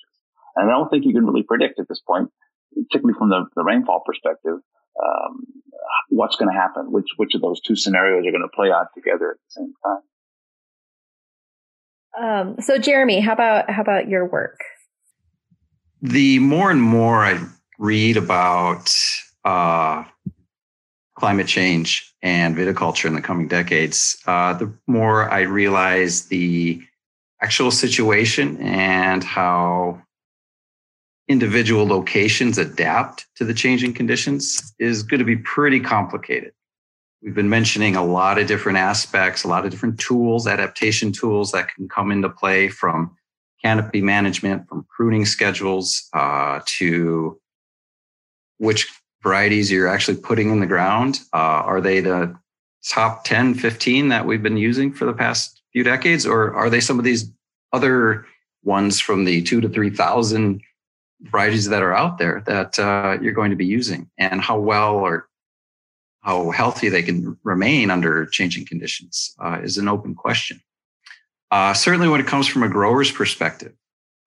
And 0.57 0.71
I 0.71 0.73
don't 0.73 0.89
think 0.89 1.05
you 1.05 1.13
can 1.13 1.27
really 1.27 1.43
predict 1.43 1.79
at 1.79 1.89
this 1.89 2.01
point, 2.01 2.31
particularly 2.75 3.19
from 3.19 3.29
the, 3.29 3.45
the 3.55 3.65
rainfall 3.65 4.03
perspective, 4.07 4.59
um, 5.03 5.45
what's 6.09 6.37
going 6.37 6.51
to 6.53 6.59
happen, 6.59 6.91
which, 6.91 7.09
which 7.17 7.35
of 7.35 7.43
those 7.43 7.61
two 7.61 7.77
scenarios 7.77 8.27
are 8.27 8.31
going 8.31 8.43
to 8.43 8.49
play 8.55 8.71
out 8.71 8.87
together 8.95 9.33
at 9.33 9.37
the 9.37 9.51
same 9.51 9.75
time. 9.85 10.01
Um, 12.19 12.57
so 12.61 12.79
Jeremy, 12.79 13.21
how 13.21 13.33
about, 13.33 13.71
how 13.71 13.83
about 13.83 14.09
your 14.09 14.27
work? 14.27 14.61
The 16.01 16.39
more 16.39 16.71
and 16.71 16.83
more 16.83 17.25
I 17.25 17.39
read 17.79 18.17
about 18.17 18.95
uh, 19.45 20.05
climate 21.15 21.47
change 21.47 22.15
and 22.23 22.57
viticulture 22.57 23.07
in 23.07 23.15
the 23.15 23.21
coming 23.21 23.49
decades, 23.49 24.17
uh, 24.27 24.53
the 24.55 24.73
more 24.87 25.31
I 25.31 25.41
realize 25.41 26.27
the 26.27 26.83
actual 27.41 27.71
situation 27.71 28.57
and 28.61 29.25
how 29.25 30.01
individual 31.29 31.87
locations 31.87 32.59
adapt 32.59 33.27
to 33.37 33.45
the 33.45 33.55
changing 33.55 33.95
conditions 33.95 34.75
is 34.79 35.03
going 35.03 35.19
to 35.19 35.25
be 35.25 35.37
pretty 35.37 35.81
complicated. 35.81 36.53
We've 37.23 37.35
been 37.35 37.49
mentioning 37.49 37.95
a 37.95 38.05
lot 38.05 38.39
of 38.39 38.49
different 38.49 38.79
aspects, 38.79 39.45
a 39.45 39.49
lot 39.49 39.65
of 39.65 39.71
different 39.71 39.99
tools, 39.99 40.47
adaptation 40.47 41.13
tools 41.13 41.53
that 41.53 41.73
can 41.75 41.89
come 41.89 42.11
into 42.11 42.29
play 42.29 42.69
from 42.69 43.17
canopy 43.63 44.01
management, 44.01 44.69
from 44.69 44.85
pruning 44.95 45.25
schedules 45.25 46.09
uh, 46.13 46.61
to 46.67 47.41
which 48.63 48.87
varieties 49.25 49.73
you're 49.73 49.89
actually 49.89 50.17
putting 50.17 50.53
in 50.53 50.61
the 50.61 50.67
ground. 50.67 51.19
Uh, 51.35 51.67
are 51.67 51.81
they 51.81 51.99
the 51.99 52.33
top 52.89 53.25
10, 53.25 53.55
15 53.55 54.09
that 54.09 54.25
we've 54.25 54.43
been 54.43 54.57
using 54.57 54.93
for 54.93 55.05
the 55.05 55.13
past 55.13 55.61
few 55.73 55.83
decades, 55.83 56.25
or 56.25 56.55
are 56.55 56.71
they 56.71 56.79
some 56.81 56.97
of 56.97 57.05
these 57.05 57.29
other 57.73 58.25
ones 58.63 59.01
from 59.01 59.25
the 59.25 59.43
two 59.43 59.61
to 59.61 59.69
3,000 59.69 60.61
varieties 61.23 61.69
that 61.71 61.83
are 61.83 61.93
out 61.93 62.19
there 62.19 62.45
that 62.47 62.79
uh, 62.79 63.19
you're 63.21 63.33
going 63.33 63.51
to 63.51 63.57
be 63.57 63.67
using 63.67 64.09
and 64.17 64.41
how 64.41 64.61
well 64.61 64.95
or 64.95 65.29
how 66.21 66.53
healthy 66.53 66.89
they 66.89 67.03
can 67.03 67.37
remain 67.43 67.91
under 67.91 68.27
changing 68.27 68.65
conditions 68.65 69.35
uh, 69.41 69.59
is 69.61 69.77
an 69.77 69.89
open 69.89 70.15
question. 70.15 70.61
Uh, 71.51 71.75
certainly, 71.75 72.09
when 72.09 72.21
it 72.21 72.29
comes 72.29 72.47
from 72.47 72.63
a 72.63 72.69
grower's 72.69 73.11
perspective, 73.11 73.73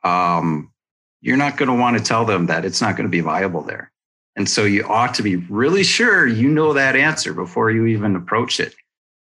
um, 0.03 0.73
you're 1.21 1.37
not 1.37 1.55
going 1.55 1.69
to 1.69 1.75
want 1.75 1.97
to 1.97 2.03
tell 2.03 2.25
them 2.25 2.47
that 2.47 2.65
it's 2.65 2.81
not 2.81 2.97
going 2.97 3.05
to 3.05 3.09
be 3.09 3.21
viable 3.21 3.61
there. 3.61 3.93
And 4.35 4.49
so 4.49 4.65
you 4.65 4.83
ought 4.85 5.13
to 5.15 5.23
be 5.23 5.37
really 5.37 5.83
sure 5.83 6.27
you 6.27 6.49
know 6.49 6.73
that 6.73 6.95
answer 6.95 7.33
before 7.33 7.71
you 7.71 7.85
even 7.85 8.15
approach 8.15 8.59
it, 8.59 8.75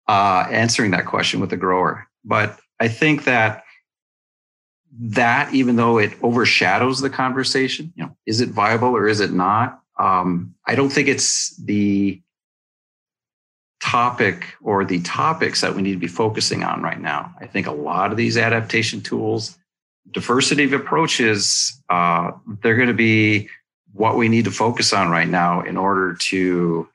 uh, 0.08 0.48
answering 0.50 0.92
that 0.92 1.06
question 1.06 1.40
with 1.40 1.52
the 1.52 1.58
grower. 1.58 2.08
But 2.24 2.60
I 2.80 2.88
think 2.88 3.26
that 3.26 3.64
that, 4.98 5.54
even 5.54 5.76
though 5.76 5.98
it 5.98 6.14
overshadows 6.24 7.02
the 7.02 7.10
conversation, 7.10 7.94
you 7.96 8.04
know, 8.04 8.16
is 8.26 8.42
it 8.42 8.50
viable 8.50 8.96
or 8.96 9.08
is 9.08 9.20
it 9.20 9.32
not? 9.32 9.82
Um, 10.00 10.56
I 10.66 10.76
don't 10.76 10.90
think 10.90 11.08
it's 11.08 11.56
the 11.58 12.22
topic 13.82 14.56
or 14.62 14.84
the 14.84 15.02
topics 15.02 15.62
that 15.62 15.76
we 15.76 15.82
need 15.82 15.94
to 15.94 16.00
be 16.00 16.08
focusing 16.08 16.64
on 16.64 16.82
right 16.82 17.00
now. 17.00 17.34
I 17.40 17.46
think 17.46 17.68
a 17.68 17.72
lot 17.72 18.12
of 18.12 18.18
these 18.18 18.38
adaptation 18.38 19.02
tools, 19.02 19.58
diversity 20.12 20.64
of 20.64 20.74
approaches, 20.74 21.82
uh, 21.90 22.32
they're 22.62 22.78
going 22.78 22.88
to 22.88 22.94
be 22.94 23.50
what 23.96 24.18
we 24.18 24.30
need 24.30 24.46
to 24.46 24.52
focus 24.52 24.94
on 24.94 25.10
right 25.10 25.28
now 25.28 25.62
in 25.62 25.78
order 25.78 26.14
to 26.14 26.88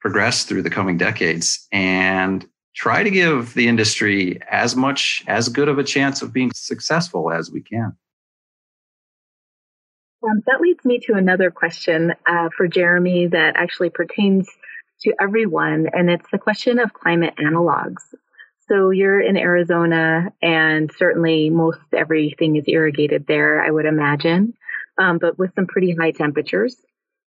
progress 0.00 0.44
through 0.44 0.62
the 0.62 0.70
coming 0.70 0.96
decades. 0.96 1.66
And 1.72 2.46
try 2.74 3.02
to 3.02 3.10
give 3.10 3.54
the 3.54 3.68
industry 3.68 4.40
as 4.50 4.74
much, 4.74 5.22
as 5.26 5.48
good 5.48 5.68
of 5.68 5.78
a 5.78 5.84
chance 5.84 6.22
of 6.22 6.32
being 6.32 6.50
successful 6.54 7.30
as 7.30 7.50
we 7.50 7.60
can. 7.60 7.96
Um, 10.24 10.42
that 10.46 10.60
leads 10.60 10.84
me 10.84 11.00
to 11.06 11.14
another 11.14 11.50
question 11.50 12.14
uh, 12.26 12.48
for 12.56 12.68
Jeremy 12.68 13.26
that 13.26 13.56
actually 13.56 13.90
pertains 13.90 14.48
to 15.00 15.12
everyone, 15.20 15.88
and 15.92 16.08
it's 16.08 16.30
the 16.30 16.38
question 16.38 16.78
of 16.78 16.92
climate 16.92 17.34
analogs. 17.38 18.02
So 18.68 18.90
you're 18.90 19.20
in 19.20 19.36
Arizona, 19.36 20.32
and 20.40 20.90
certainly 20.96 21.50
most 21.50 21.80
everything 21.92 22.54
is 22.54 22.64
irrigated 22.68 23.26
there, 23.26 23.60
I 23.62 23.70
would 23.70 23.84
imagine, 23.84 24.54
um, 24.98 25.18
but 25.18 25.38
with 25.38 25.54
some 25.54 25.66
pretty 25.66 25.94
high 25.98 26.12
temperatures. 26.12 26.76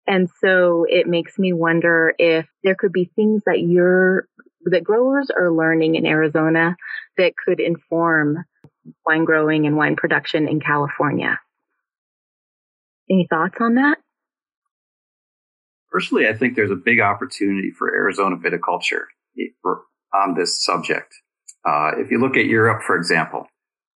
And 0.05 0.29
so 0.41 0.85
it 0.89 1.07
makes 1.07 1.39
me 1.39 1.53
wonder 1.53 2.13
if 2.17 2.45
there 2.63 2.75
could 2.75 2.91
be 2.91 3.09
things 3.15 3.41
that 3.45 3.61
you're 3.61 4.27
that 4.65 4.83
growers 4.83 5.29
are 5.29 5.51
learning 5.51 5.95
in 5.95 6.05
Arizona 6.05 6.75
that 7.17 7.33
could 7.35 7.59
inform 7.59 8.37
wine 9.05 9.25
growing 9.25 9.65
and 9.65 9.75
wine 9.75 9.95
production 9.95 10.47
in 10.47 10.59
California. 10.59 11.39
Any 13.09 13.27
thoughts 13.29 13.55
on 13.59 13.75
that? 13.75 13.97
Personally, 15.91 16.27
I 16.27 16.33
think 16.33 16.55
there's 16.55 16.71
a 16.71 16.75
big 16.75 16.99
opportunity 16.99 17.71
for 17.71 17.93
Arizona 17.93 18.37
viticulture 18.37 19.03
on 20.13 20.33
this 20.33 20.63
subject. 20.63 21.13
Uh, 21.65 21.91
if 21.97 22.09
you 22.09 22.19
look 22.19 22.35
at 22.35 22.45
Europe, 22.45 22.81
for 22.85 22.95
example, 22.95 23.45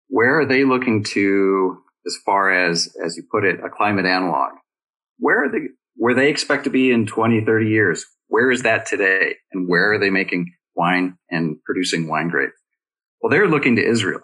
where 0.09 0.39
are 0.39 0.45
they 0.45 0.63
looking 0.63 1.03
to, 1.03 1.81
as 2.07 2.17
far 2.25 2.51
as, 2.51 2.89
as 3.03 3.17
you 3.17 3.23
put 3.29 3.43
it, 3.43 3.59
a 3.63 3.69
climate 3.69 4.05
analog? 4.05 4.53
Where 5.19 5.45
are 5.45 5.51
they, 5.51 5.67
where 5.95 6.15
they 6.15 6.29
expect 6.29 6.63
to 6.63 6.69
be 6.69 6.91
in 6.91 7.05
20, 7.05 7.43
30 7.45 7.67
years? 7.67 8.05
Where 8.27 8.51
is 8.51 8.63
that 8.63 8.85
today? 8.85 9.35
And 9.51 9.67
where 9.67 9.93
are 9.93 9.99
they 9.99 10.09
making 10.09 10.53
wine 10.75 11.17
and 11.29 11.57
producing 11.63 12.07
wine 12.07 12.29
grapes? 12.29 12.53
Well, 13.21 13.29
they're 13.29 13.47
looking 13.47 13.75
to 13.75 13.85
Israel 13.85 14.21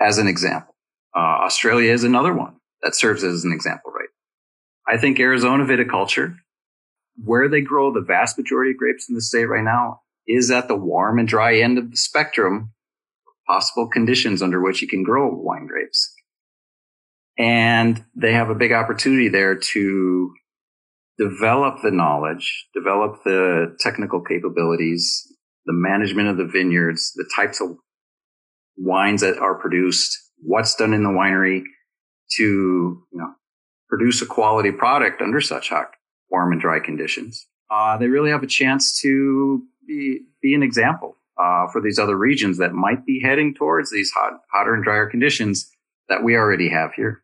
as 0.00 0.18
an 0.18 0.28
example. 0.28 0.74
Uh, 1.16 1.44
Australia 1.44 1.92
is 1.92 2.04
another 2.04 2.34
one 2.34 2.56
that 2.82 2.94
serves 2.94 3.24
as 3.24 3.44
an 3.44 3.52
example, 3.52 3.90
right? 3.90 4.08
I 4.86 4.98
think 4.98 5.18
Arizona 5.18 5.64
viticulture, 5.64 6.36
where 7.24 7.48
they 7.48 7.62
grow 7.62 7.92
the 7.92 8.02
vast 8.02 8.38
majority 8.38 8.72
of 8.72 8.76
grapes 8.76 9.08
in 9.08 9.14
the 9.14 9.22
state 9.22 9.46
right 9.46 9.64
now, 9.64 10.02
is 10.28 10.50
at 10.50 10.68
the 10.68 10.76
warm 10.76 11.18
and 11.18 11.26
dry 11.26 11.56
end 11.56 11.78
of 11.78 11.90
the 11.90 11.96
spectrum 11.96 12.72
of 13.26 13.54
possible 13.54 13.88
conditions 13.88 14.42
under 14.42 14.60
which 14.60 14.82
you 14.82 14.88
can 14.88 15.02
grow 15.02 15.28
wine 15.32 15.66
grapes. 15.66 16.12
And 17.38 18.04
they 18.14 18.32
have 18.32 18.48
a 18.48 18.54
big 18.54 18.72
opportunity 18.72 19.28
there 19.28 19.56
to 19.56 20.32
develop 21.18 21.82
the 21.82 21.90
knowledge, 21.90 22.66
develop 22.74 23.22
the 23.24 23.76
technical 23.80 24.22
capabilities, 24.22 25.26
the 25.66 25.72
management 25.72 26.28
of 26.28 26.36
the 26.36 26.46
vineyards, 26.46 27.12
the 27.14 27.28
types 27.34 27.60
of 27.60 27.76
wines 28.76 29.20
that 29.22 29.38
are 29.38 29.58
produced, 29.58 30.16
what's 30.38 30.74
done 30.74 30.92
in 30.92 31.02
the 31.02 31.10
winery 31.10 31.62
to, 32.36 32.42
you 32.42 33.18
know, 33.18 33.32
produce 33.88 34.20
a 34.20 34.26
quality 34.26 34.72
product 34.72 35.22
under 35.22 35.40
such 35.40 35.68
hot, 35.70 35.90
warm 36.30 36.52
and 36.52 36.60
dry 36.60 36.78
conditions. 36.80 37.46
Uh, 37.70 37.96
they 37.96 38.08
really 38.08 38.30
have 38.30 38.42
a 38.42 38.48
chance 38.48 39.00
to 39.00 39.62
be, 39.86 40.20
be 40.42 40.54
an 40.54 40.62
example, 40.62 41.16
uh, 41.40 41.66
for 41.72 41.80
these 41.80 41.98
other 41.98 42.16
regions 42.16 42.58
that 42.58 42.72
might 42.72 43.04
be 43.04 43.20
heading 43.22 43.54
towards 43.54 43.90
these 43.90 44.10
hot, 44.10 44.32
hotter 44.52 44.74
and 44.74 44.84
drier 44.84 45.08
conditions 45.08 45.70
that 46.08 46.22
we 46.22 46.34
already 46.34 46.68
have 46.68 46.92
here. 46.94 47.22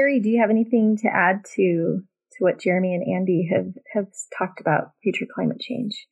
Carrie, 0.00 0.20
do 0.20 0.30
you 0.30 0.40
have 0.40 0.48
anything 0.48 0.96
to 0.96 1.08
add 1.08 1.44
to 1.56 2.02
to 2.32 2.38
what 2.38 2.58
Jeremy 2.58 2.94
and 2.94 3.06
Andy 3.06 3.50
have, 3.52 3.74
have 3.92 4.06
talked 4.36 4.58
about 4.60 4.92
future 5.02 5.26
climate 5.34 5.60
change? 5.60 6.06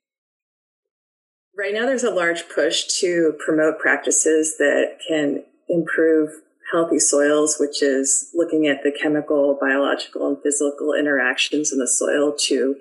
Right 1.56 1.72
now, 1.72 1.86
there's 1.86 2.04
a 2.04 2.10
large 2.10 2.50
push 2.54 2.84
to 3.00 3.34
promote 3.42 3.78
practices 3.78 4.56
that 4.58 4.98
can 5.08 5.42
improve 5.70 6.30
healthy 6.70 6.98
soils, 6.98 7.56
which 7.58 7.82
is 7.82 8.28
looking 8.34 8.66
at 8.66 8.82
the 8.82 8.92
chemical, 8.92 9.56
biological, 9.58 10.28
and 10.28 10.36
physical 10.42 10.92
interactions 10.92 11.72
in 11.72 11.78
the 11.78 11.88
soil 11.88 12.34
to 12.40 12.76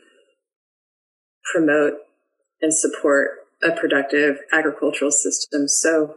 promote 1.54 1.94
and 2.62 2.74
support 2.74 3.30
a 3.64 3.72
productive 3.72 4.40
agricultural 4.52 5.12
system. 5.12 5.70
So 5.70 6.16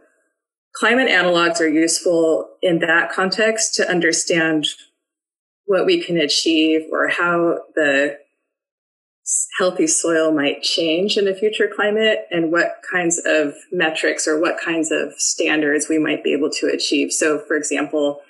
climate 0.73 1.09
analogs 1.09 1.59
are 1.59 1.67
useful 1.67 2.49
in 2.61 2.79
that 2.79 3.11
context 3.11 3.75
to 3.75 3.89
understand 3.89 4.67
what 5.65 5.85
we 5.85 6.03
can 6.03 6.17
achieve 6.17 6.81
or 6.91 7.07
how 7.07 7.59
the 7.75 8.17
healthy 9.57 9.87
soil 9.87 10.31
might 10.31 10.61
change 10.61 11.17
in 11.17 11.27
a 11.27 11.35
future 11.35 11.69
climate 11.73 12.25
and 12.31 12.51
what 12.51 12.81
kinds 12.89 13.21
of 13.25 13.53
metrics 13.71 14.27
or 14.27 14.39
what 14.39 14.59
kinds 14.59 14.91
of 14.91 15.13
standards 15.13 15.87
we 15.87 15.97
might 15.97 16.23
be 16.23 16.33
able 16.33 16.49
to 16.49 16.67
achieve. 16.67 17.11
So, 17.11 17.39
for 17.39 17.55
example, 17.55 18.21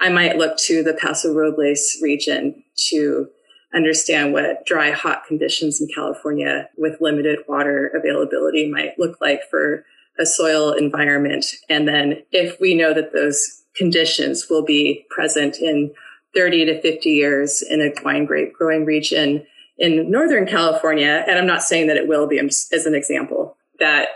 I 0.00 0.08
might 0.08 0.36
look 0.36 0.56
to 0.58 0.82
the 0.82 0.94
Paso 0.94 1.32
Robles 1.32 1.96
region 2.02 2.64
to 2.88 3.28
understand 3.74 4.32
what 4.32 4.64
dry, 4.66 4.90
hot 4.90 5.26
conditions 5.26 5.80
in 5.80 5.88
California 5.94 6.68
with 6.76 7.00
limited 7.00 7.40
water 7.46 7.88
availability 7.94 8.68
might 8.68 8.98
look 8.98 9.20
like 9.20 9.42
for 9.48 9.84
a 10.20 10.26
soil 10.26 10.72
environment. 10.72 11.46
And 11.68 11.88
then 11.88 12.22
if 12.30 12.60
we 12.60 12.74
know 12.74 12.92
that 12.94 13.12
those 13.12 13.62
conditions 13.76 14.48
will 14.50 14.64
be 14.64 15.06
present 15.10 15.56
in 15.58 15.92
30 16.34 16.66
to 16.66 16.80
50 16.80 17.10
years 17.10 17.62
in 17.62 17.80
a 17.80 17.92
wine 18.04 18.26
grape 18.26 18.52
growing 18.52 18.84
region 18.84 19.46
in 19.78 20.10
Northern 20.10 20.46
California, 20.46 21.24
and 21.26 21.38
I'm 21.38 21.46
not 21.46 21.62
saying 21.62 21.86
that 21.86 21.96
it 21.96 22.06
will 22.06 22.28
be 22.28 22.38
as 22.38 22.86
an 22.86 22.94
example, 22.94 23.56
that 23.78 24.08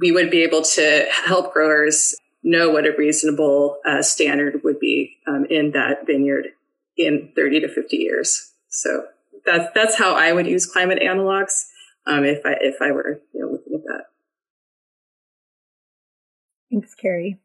we 0.00 0.10
would 0.10 0.30
be 0.30 0.42
able 0.42 0.62
to 0.62 1.06
help 1.10 1.52
growers 1.52 2.14
know 2.42 2.70
what 2.70 2.86
a 2.86 2.96
reasonable 2.96 3.78
uh, 3.86 4.00
standard 4.02 4.62
would 4.64 4.80
be 4.80 5.18
um, 5.26 5.46
in 5.50 5.72
that 5.72 6.06
vineyard 6.06 6.46
in 6.96 7.30
30 7.36 7.60
to 7.60 7.68
50 7.68 7.96
years. 7.96 8.52
So 8.68 9.04
that's 9.44 9.70
that's 9.74 9.98
how 9.98 10.14
I 10.14 10.32
would 10.32 10.46
use 10.46 10.66
climate 10.66 11.00
analogs 11.02 11.64
um, 12.06 12.24
if 12.24 12.40
I 12.44 12.56
if 12.60 12.76
I 12.80 12.92
were 12.92 13.20
you 13.34 13.40
know 13.40 13.58
Thanks, 16.70 16.94
Carrie. 16.94 17.38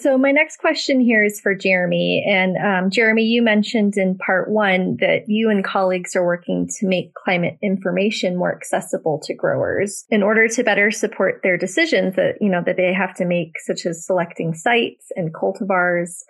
So, 0.00 0.18
my 0.18 0.32
next 0.32 0.56
question 0.56 1.00
here 1.00 1.22
is 1.22 1.40
for 1.40 1.54
Jeremy. 1.54 2.24
And 2.28 2.56
um, 2.56 2.90
Jeremy, 2.90 3.22
you 3.22 3.42
mentioned 3.42 3.96
in 3.96 4.18
part 4.18 4.50
one 4.50 4.96
that 4.98 5.28
you 5.28 5.50
and 5.50 5.64
colleagues 5.64 6.16
are 6.16 6.26
working 6.26 6.68
to 6.78 6.86
make 6.86 7.14
climate 7.14 7.58
information 7.62 8.36
more 8.36 8.54
accessible 8.54 9.20
to 9.24 9.34
growers 9.34 10.04
in 10.10 10.22
order 10.22 10.48
to 10.48 10.64
better 10.64 10.90
support 10.90 11.40
their 11.42 11.56
decisions 11.56 12.16
that 12.16 12.34
you 12.40 12.50
know 12.50 12.62
that 12.66 12.76
they 12.76 12.92
have 12.92 13.14
to 13.14 13.24
make, 13.24 13.52
such 13.60 13.86
as 13.86 14.04
selecting 14.04 14.52
sites 14.52 15.12
and 15.14 15.32
cultivars. 15.32 16.22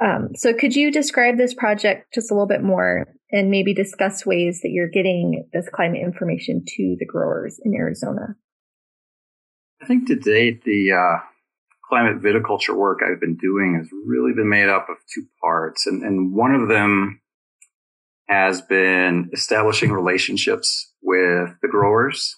Um, 0.00 0.28
so, 0.36 0.54
could 0.54 0.76
you 0.76 0.92
describe 0.92 1.36
this 1.36 1.52
project 1.52 2.14
just 2.14 2.30
a 2.30 2.34
little 2.34 2.46
bit 2.46 2.62
more 2.62 3.08
and 3.32 3.50
maybe 3.50 3.74
discuss 3.74 4.24
ways 4.24 4.60
that 4.62 4.70
you're 4.70 4.88
getting 4.88 5.48
this 5.52 5.68
climate 5.68 6.00
information 6.00 6.62
to 6.64 6.96
the 7.00 7.06
growers 7.06 7.58
in 7.64 7.74
Arizona? 7.74 8.36
I 9.82 9.86
think 9.86 10.06
to 10.06 10.14
date, 10.14 10.62
the 10.62 10.92
uh 10.92 11.29
climate 11.90 12.22
viticulture 12.22 12.74
work 12.74 13.00
I've 13.02 13.20
been 13.20 13.36
doing 13.36 13.74
has 13.74 13.88
really 14.06 14.32
been 14.32 14.48
made 14.48 14.68
up 14.68 14.88
of 14.88 14.96
two 15.12 15.26
parts. 15.42 15.86
And, 15.86 16.02
and 16.02 16.32
one 16.32 16.54
of 16.54 16.68
them 16.68 17.20
has 18.28 18.62
been 18.62 19.28
establishing 19.32 19.90
relationships 19.90 20.92
with 21.02 21.50
the 21.60 21.68
growers, 21.68 22.36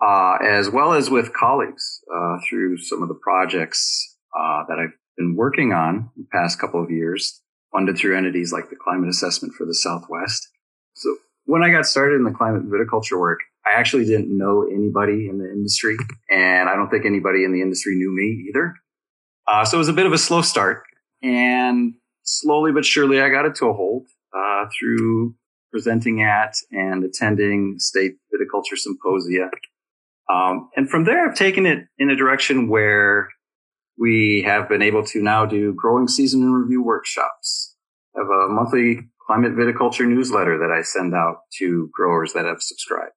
uh, 0.00 0.36
as 0.40 0.70
well 0.70 0.92
as 0.92 1.10
with 1.10 1.34
colleagues, 1.34 2.00
uh, 2.14 2.36
through 2.48 2.78
some 2.78 3.02
of 3.02 3.08
the 3.08 3.18
projects, 3.20 4.16
uh, 4.38 4.62
that 4.68 4.78
I've 4.78 4.96
been 5.16 5.34
working 5.34 5.72
on 5.72 6.10
the 6.16 6.26
past 6.32 6.60
couple 6.60 6.82
of 6.82 6.90
years, 6.90 7.42
funded 7.72 7.98
through 7.98 8.16
entities 8.16 8.52
like 8.52 8.70
the 8.70 8.76
Climate 8.76 9.10
Assessment 9.10 9.54
for 9.54 9.66
the 9.66 9.74
Southwest. 9.74 10.48
So 10.94 11.16
when 11.46 11.64
I 11.64 11.70
got 11.70 11.86
started 11.86 12.14
in 12.14 12.24
the 12.24 12.30
climate 12.30 12.70
viticulture 12.70 13.18
work, 13.18 13.40
I 13.68 13.78
actually 13.78 14.04
didn't 14.04 14.36
know 14.36 14.66
anybody 14.72 15.28
in 15.28 15.38
the 15.38 15.50
industry, 15.50 15.96
and 16.30 16.68
I 16.68 16.76
don't 16.76 16.90
think 16.90 17.04
anybody 17.04 17.44
in 17.44 17.52
the 17.52 17.60
industry 17.60 17.94
knew 17.96 18.14
me 18.14 18.48
either. 18.48 18.74
Uh, 19.46 19.64
so 19.64 19.76
it 19.76 19.78
was 19.78 19.88
a 19.88 19.92
bit 19.92 20.06
of 20.06 20.12
a 20.12 20.18
slow 20.18 20.42
start, 20.42 20.82
and 21.22 21.94
slowly 22.22 22.72
but 22.72 22.84
surely, 22.84 23.20
I 23.20 23.28
got 23.28 23.44
it 23.44 23.54
to 23.56 23.66
a 23.66 23.72
hold 23.72 24.06
uh, 24.36 24.66
through 24.78 25.34
presenting 25.70 26.22
at 26.22 26.54
and 26.70 27.04
attending 27.04 27.76
state 27.78 28.12
viticulture 28.32 28.76
symposia. 28.76 29.50
Um, 30.30 30.70
and 30.76 30.88
from 30.88 31.04
there, 31.04 31.28
I've 31.28 31.36
taken 31.36 31.66
it 31.66 31.86
in 31.98 32.10
a 32.10 32.16
direction 32.16 32.68
where 32.68 33.28
we 33.98 34.44
have 34.46 34.68
been 34.68 34.82
able 34.82 35.04
to 35.06 35.22
now 35.22 35.44
do 35.44 35.74
growing 35.74 36.08
season 36.08 36.42
and 36.42 36.54
review 36.54 36.82
workshops. 36.82 37.74
I 38.16 38.20
have 38.20 38.28
a 38.28 38.48
monthly 38.52 39.08
climate 39.26 39.52
viticulture 39.52 40.06
newsletter 40.06 40.58
that 40.58 40.70
I 40.70 40.82
send 40.82 41.14
out 41.14 41.38
to 41.58 41.90
growers 41.92 42.32
that 42.32 42.44
have 42.44 42.60
subscribed. 42.60 43.12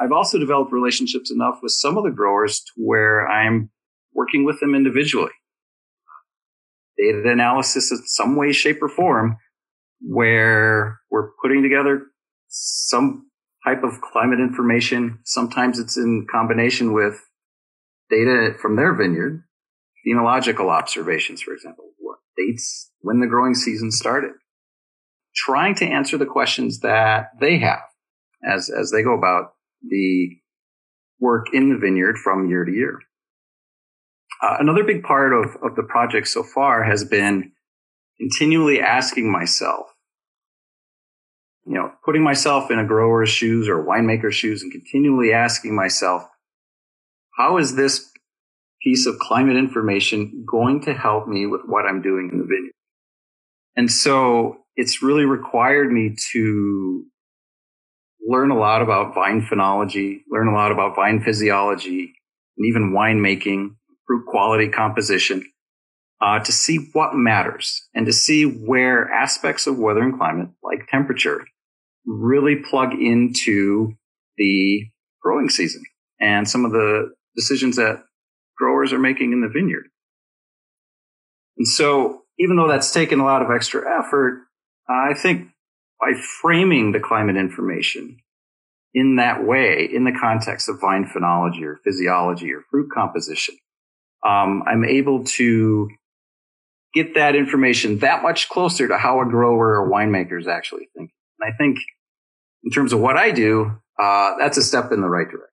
I've 0.00 0.12
also 0.12 0.38
developed 0.38 0.72
relationships 0.72 1.30
enough 1.30 1.58
with 1.62 1.72
some 1.72 1.98
of 1.98 2.04
the 2.04 2.10
growers 2.10 2.60
to 2.60 2.72
where 2.76 3.28
I'm 3.28 3.70
working 4.14 4.44
with 4.44 4.58
them 4.60 4.74
individually. 4.74 5.32
Data 6.96 7.30
analysis 7.30 7.90
in 7.90 7.98
some 8.06 8.36
way, 8.36 8.52
shape, 8.52 8.82
or 8.82 8.88
form, 8.88 9.36
where 10.00 11.00
we're 11.10 11.30
putting 11.42 11.62
together 11.62 12.06
some 12.48 13.26
type 13.66 13.82
of 13.84 14.00
climate 14.00 14.40
information. 14.40 15.18
Sometimes 15.24 15.78
it's 15.78 15.98
in 15.98 16.26
combination 16.30 16.92
with 16.94 17.20
data 18.08 18.54
from 18.60 18.76
their 18.76 18.94
vineyard, 18.94 19.44
phenological 20.06 20.70
observations, 20.70 21.42
for 21.42 21.52
example, 21.52 21.90
what 21.98 22.18
dates 22.36 22.90
when 23.00 23.20
the 23.20 23.26
growing 23.26 23.54
season 23.54 23.90
started, 23.90 24.32
trying 25.36 25.74
to 25.74 25.86
answer 25.86 26.16
the 26.16 26.26
questions 26.26 26.80
that 26.80 27.28
they 27.38 27.58
have 27.58 27.82
as, 28.46 28.70
as 28.70 28.90
they 28.90 29.02
go 29.02 29.16
about 29.16 29.52
the 29.82 30.36
work 31.18 31.46
in 31.52 31.70
the 31.70 31.78
vineyard 31.78 32.16
from 32.16 32.48
year 32.48 32.64
to 32.64 32.72
year. 32.72 32.98
Uh, 34.42 34.56
another 34.58 34.84
big 34.84 35.02
part 35.02 35.32
of, 35.32 35.56
of 35.62 35.76
the 35.76 35.82
project 35.82 36.26
so 36.28 36.42
far 36.42 36.82
has 36.82 37.04
been 37.04 37.52
continually 38.18 38.80
asking 38.80 39.30
myself, 39.30 39.86
you 41.66 41.74
know, 41.74 41.92
putting 42.04 42.22
myself 42.22 42.70
in 42.70 42.78
a 42.78 42.86
grower's 42.86 43.28
shoes 43.28 43.68
or 43.68 43.84
winemaker's 43.84 44.34
shoes 44.34 44.62
and 44.62 44.72
continually 44.72 45.32
asking 45.32 45.74
myself, 45.74 46.22
how 47.36 47.58
is 47.58 47.76
this 47.76 48.10
piece 48.82 49.06
of 49.06 49.18
climate 49.18 49.56
information 49.56 50.44
going 50.50 50.80
to 50.82 50.94
help 50.94 51.28
me 51.28 51.46
with 51.46 51.60
what 51.66 51.84
I'm 51.84 52.00
doing 52.00 52.30
in 52.32 52.38
the 52.38 52.44
vineyard? 52.44 52.72
And 53.76 53.90
so 53.90 54.58
it's 54.74 55.02
really 55.02 55.24
required 55.24 55.92
me 55.92 56.16
to 56.32 57.04
learn 58.26 58.50
a 58.50 58.58
lot 58.58 58.82
about 58.82 59.14
vine 59.14 59.42
phenology, 59.42 60.20
learn 60.30 60.48
a 60.48 60.54
lot 60.54 60.72
about 60.72 60.96
vine 60.96 61.22
physiology, 61.22 62.14
and 62.56 62.66
even 62.66 62.92
winemaking, 62.92 63.76
fruit 64.06 64.26
quality 64.26 64.68
composition, 64.68 65.44
uh, 66.20 66.38
to 66.40 66.52
see 66.52 66.90
what 66.92 67.14
matters 67.14 67.88
and 67.94 68.06
to 68.06 68.12
see 68.12 68.44
where 68.44 69.10
aspects 69.10 69.66
of 69.66 69.78
weather 69.78 70.02
and 70.02 70.18
climate, 70.18 70.48
like 70.62 70.86
temperature, 70.88 71.44
really 72.06 72.56
plug 72.56 72.92
into 72.92 73.92
the 74.36 74.84
growing 75.22 75.48
season 75.48 75.82
and 76.20 76.48
some 76.48 76.64
of 76.64 76.72
the 76.72 77.12
decisions 77.36 77.76
that 77.76 78.04
growers 78.56 78.92
are 78.92 78.98
making 78.98 79.32
in 79.32 79.40
the 79.40 79.48
vineyard. 79.48 79.86
And 81.56 81.66
so, 81.66 82.22
even 82.38 82.56
though 82.56 82.68
that's 82.68 82.92
taken 82.92 83.20
a 83.20 83.24
lot 83.24 83.42
of 83.42 83.50
extra 83.50 83.82
effort, 83.98 84.46
I 84.88 85.14
think 85.14 85.48
by 86.00 86.12
framing 86.40 86.92
the 86.92 87.00
climate 87.00 87.36
information 87.36 88.16
in 88.94 89.16
that 89.16 89.44
way, 89.44 89.88
in 89.92 90.04
the 90.04 90.12
context 90.12 90.68
of 90.68 90.80
vine 90.80 91.04
phenology 91.04 91.62
or 91.62 91.80
physiology 91.84 92.52
or 92.52 92.62
fruit 92.70 92.88
composition, 92.92 93.56
um, 94.26 94.62
I'm 94.66 94.84
able 94.84 95.24
to 95.24 95.88
get 96.92 97.14
that 97.14 97.36
information 97.36 97.98
that 97.98 98.22
much 98.22 98.48
closer 98.48 98.88
to 98.88 98.98
how 98.98 99.20
a 99.20 99.26
grower 99.26 99.80
or 99.80 99.90
winemaker 99.90 100.40
is 100.40 100.48
actually 100.48 100.88
thinking. 100.96 101.14
And 101.38 101.52
I 101.52 101.56
think 101.56 101.78
in 102.64 102.70
terms 102.70 102.92
of 102.92 103.00
what 103.00 103.16
I 103.16 103.30
do, 103.30 103.78
uh, 103.98 104.32
that's 104.38 104.56
a 104.56 104.62
step 104.62 104.90
in 104.92 105.00
the 105.00 105.08
right 105.08 105.28
direction. 105.28 105.46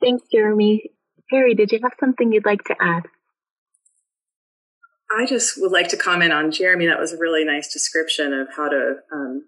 Thanks, 0.00 0.24
Jeremy. 0.30 0.90
Harry, 1.30 1.54
did 1.54 1.72
you 1.72 1.80
have 1.82 1.92
something 1.98 2.32
you'd 2.32 2.46
like 2.46 2.64
to 2.64 2.76
add? 2.80 3.04
I 5.16 5.26
just 5.26 5.60
would 5.60 5.72
like 5.72 5.88
to 5.88 5.96
comment 5.96 6.32
on 6.32 6.50
Jeremy. 6.50 6.86
That 6.86 7.00
was 7.00 7.12
a 7.12 7.18
really 7.18 7.44
nice 7.44 7.72
description 7.72 8.32
of 8.32 8.48
how 8.54 8.68
to 8.68 8.96
um, 9.12 9.44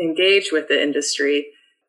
engage 0.00 0.50
with 0.52 0.68
the 0.68 0.80
industry. 0.80 1.48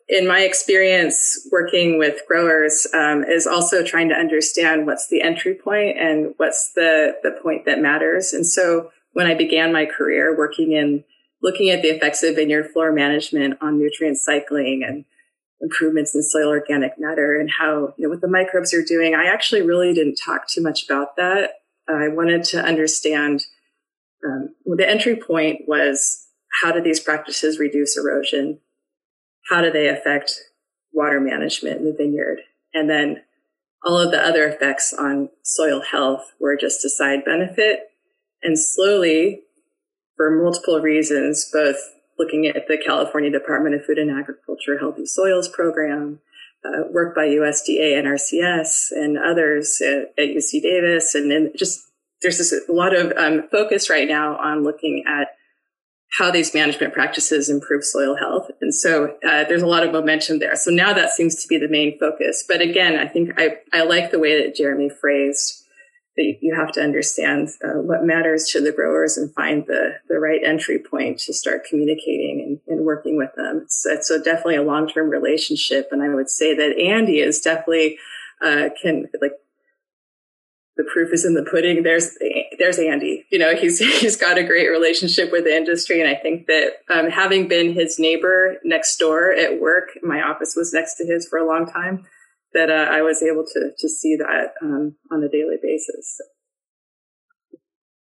In 0.09 0.27
my 0.27 0.41
experience 0.41 1.47
working 1.51 1.97
with 1.97 2.21
growers, 2.27 2.87
um, 2.93 3.23
is 3.23 3.45
also 3.45 3.83
trying 3.83 4.09
to 4.09 4.15
understand 4.15 4.85
what's 4.85 5.07
the 5.07 5.21
entry 5.21 5.53
point 5.53 5.97
and 5.97 6.33
what's 6.37 6.73
the 6.73 7.15
the 7.23 7.31
point 7.31 7.65
that 7.65 7.79
matters. 7.79 8.33
And 8.33 8.45
so, 8.45 8.91
when 9.13 9.27
I 9.27 9.35
began 9.35 9.71
my 9.71 9.85
career 9.85 10.35
working 10.35 10.71
in 10.71 11.03
looking 11.43 11.69
at 11.69 11.81
the 11.81 11.89
effects 11.89 12.23
of 12.23 12.35
vineyard 12.35 12.69
floor 12.71 12.91
management 12.91 13.57
on 13.61 13.79
nutrient 13.79 14.17
cycling 14.17 14.83
and 14.85 15.05
improvements 15.61 16.13
in 16.15 16.23
soil 16.23 16.47
organic 16.47 16.99
matter 16.99 17.39
and 17.39 17.49
how 17.49 17.93
you 17.97 18.05
know 18.05 18.09
what 18.09 18.21
the 18.21 18.27
microbes 18.27 18.73
are 18.73 18.83
doing, 18.83 19.13
I 19.13 19.25
actually 19.25 19.61
really 19.61 19.93
didn't 19.93 20.15
talk 20.15 20.47
too 20.47 20.61
much 20.61 20.83
about 20.83 21.15
that 21.17 21.51
I 21.87 22.07
wanted 22.07 22.43
to 22.45 22.63
understand 22.63 23.45
um, 24.25 24.55
the 24.65 24.89
entry 24.89 25.15
point 25.15 25.61
was 25.67 26.27
how 26.61 26.71
do 26.71 26.81
these 26.81 26.99
practices 26.99 27.59
reduce 27.59 27.97
erosion? 27.97 28.59
How 29.49 29.61
do 29.61 29.71
they 29.71 29.87
affect 29.87 30.39
water 30.93 31.19
management 31.19 31.79
in 31.79 31.85
the 31.85 31.95
vineyard? 31.97 32.39
And 32.73 32.89
then 32.89 33.23
all 33.83 33.97
of 33.97 34.11
the 34.11 34.23
other 34.23 34.47
effects 34.47 34.93
on 34.93 35.29
soil 35.43 35.81
health 35.81 36.33
were 36.39 36.55
just 36.55 36.85
a 36.85 36.89
side 36.89 37.25
benefit. 37.25 37.91
And 38.43 38.57
slowly, 38.57 39.41
for 40.15 40.29
multiple 40.29 40.79
reasons, 40.79 41.49
both 41.51 41.77
looking 42.19 42.45
at 42.45 42.67
the 42.67 42.77
California 42.77 43.31
Department 43.31 43.75
of 43.75 43.85
Food 43.85 43.97
and 43.97 44.11
Agriculture 44.11 44.77
Healthy 44.79 45.07
Soils 45.07 45.47
Program, 45.47 46.19
uh, 46.65 46.83
work 46.91 47.15
by 47.15 47.27
USDA, 47.27 47.93
NRCS, 48.03 48.91
and 48.91 49.17
others 49.17 49.81
at, 49.81 50.13
at 50.17 50.29
UC 50.35 50.61
Davis, 50.61 51.15
and 51.15 51.31
then 51.31 51.51
just 51.55 51.81
there's 52.21 52.37
this, 52.37 52.53
a 52.69 52.71
lot 52.71 52.95
of 52.95 53.11
um, 53.17 53.47
focus 53.51 53.89
right 53.89 54.07
now 54.07 54.37
on 54.37 54.63
looking 54.63 55.03
at 55.07 55.29
how 56.17 56.29
these 56.29 56.53
management 56.53 56.93
practices 56.93 57.49
improve 57.49 57.83
soil 57.83 58.15
health, 58.15 58.49
and 58.61 58.73
so 58.75 59.15
uh, 59.27 59.45
there's 59.45 59.61
a 59.61 59.67
lot 59.67 59.83
of 59.83 59.91
momentum 59.91 60.39
there. 60.39 60.55
So 60.55 60.69
now 60.69 60.93
that 60.93 61.11
seems 61.11 61.35
to 61.41 61.47
be 61.47 61.57
the 61.57 61.69
main 61.69 61.97
focus. 61.99 62.43
But 62.47 62.61
again, 62.61 62.99
I 62.99 63.07
think 63.07 63.31
I 63.37 63.59
I 63.73 63.83
like 63.83 64.11
the 64.11 64.19
way 64.19 64.43
that 64.43 64.55
Jeremy 64.55 64.89
phrased 64.89 65.60
that 66.17 66.37
you 66.41 66.53
have 66.55 66.71
to 66.73 66.81
understand 66.81 67.49
uh, 67.63 67.79
what 67.79 68.03
matters 68.03 68.45
to 68.49 68.59
the 68.59 68.71
growers 68.71 69.17
and 69.17 69.33
find 69.33 69.65
the, 69.67 69.93
the 70.09 70.19
right 70.19 70.41
entry 70.45 70.77
point 70.77 71.19
to 71.19 71.33
start 71.33 71.65
communicating 71.69 72.59
and, 72.67 72.77
and 72.77 72.85
working 72.85 73.17
with 73.17 73.33
them. 73.35 73.61
It's, 73.63 73.85
it's 73.85 74.09
a 74.09 74.19
definitely 74.19 74.57
a 74.57 74.63
long 74.63 74.87
term 74.87 75.09
relationship, 75.09 75.89
and 75.91 76.03
I 76.03 76.13
would 76.13 76.29
say 76.29 76.53
that 76.55 76.77
Andy 76.77 77.19
is 77.19 77.39
definitely 77.39 77.97
uh, 78.43 78.69
can 78.81 79.07
like 79.21 79.33
the 80.77 80.83
proof 80.91 81.13
is 81.13 81.25
in 81.25 81.33
the 81.33 81.47
pudding. 81.49 81.83
There's 81.83 82.17
there's 82.59 82.79
Andy. 82.79 83.25
You 83.31 83.39
know, 83.39 83.55
he's 83.55 83.79
he's 83.99 84.17
got 84.17 84.37
a 84.37 84.43
great 84.43 84.67
relationship 84.67 85.31
with 85.31 85.45
the 85.45 85.55
industry, 85.55 86.01
and 86.01 86.09
I 86.09 86.19
think 86.19 86.47
that 86.47 86.73
um, 86.89 87.09
having 87.09 87.47
been 87.47 87.73
his 87.73 87.97
neighbor 87.97 88.57
next 88.65 88.97
door 88.97 89.31
at 89.31 89.61
work, 89.61 89.89
my 90.03 90.21
office 90.21 90.55
was 90.57 90.73
next 90.73 90.95
to 90.95 91.05
his 91.05 91.25
for 91.27 91.39
a 91.39 91.47
long 91.47 91.65
time 91.65 92.05
that 92.53 92.69
uh, 92.69 92.87
I 92.91 93.01
was 93.01 93.21
able 93.21 93.45
to 93.45 93.71
to 93.77 93.89
see 93.89 94.17
that 94.17 94.53
um, 94.61 94.95
on 95.11 95.23
a 95.23 95.29
daily 95.29 95.57
basis. 95.61 96.19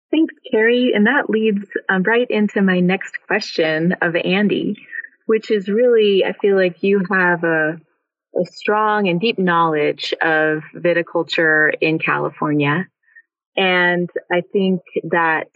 Thanks, 0.09 0.33
Carrie. 0.51 0.91
And 0.95 1.05
that 1.05 1.29
leads 1.29 1.67
um, 1.89 2.03
right 2.03 2.27
into 2.29 2.61
my 2.61 2.79
next 2.79 3.15
question 3.27 3.93
of 4.01 4.15
Andy, 4.15 4.77
which 5.25 5.51
is 5.51 5.67
really, 5.67 6.23
I 6.23 6.33
feel 6.33 6.55
like 6.55 6.81
you 6.81 7.03
have 7.11 7.43
a, 7.43 7.77
a 8.35 8.45
strong 8.45 9.09
and 9.09 9.19
deep 9.19 9.37
knowledge 9.37 10.13
of 10.21 10.63
viticulture 10.75 11.73
in 11.81 11.99
California. 11.99 12.87
And 13.57 14.09
I 14.31 14.43
think 14.53 14.81
that 15.09 15.49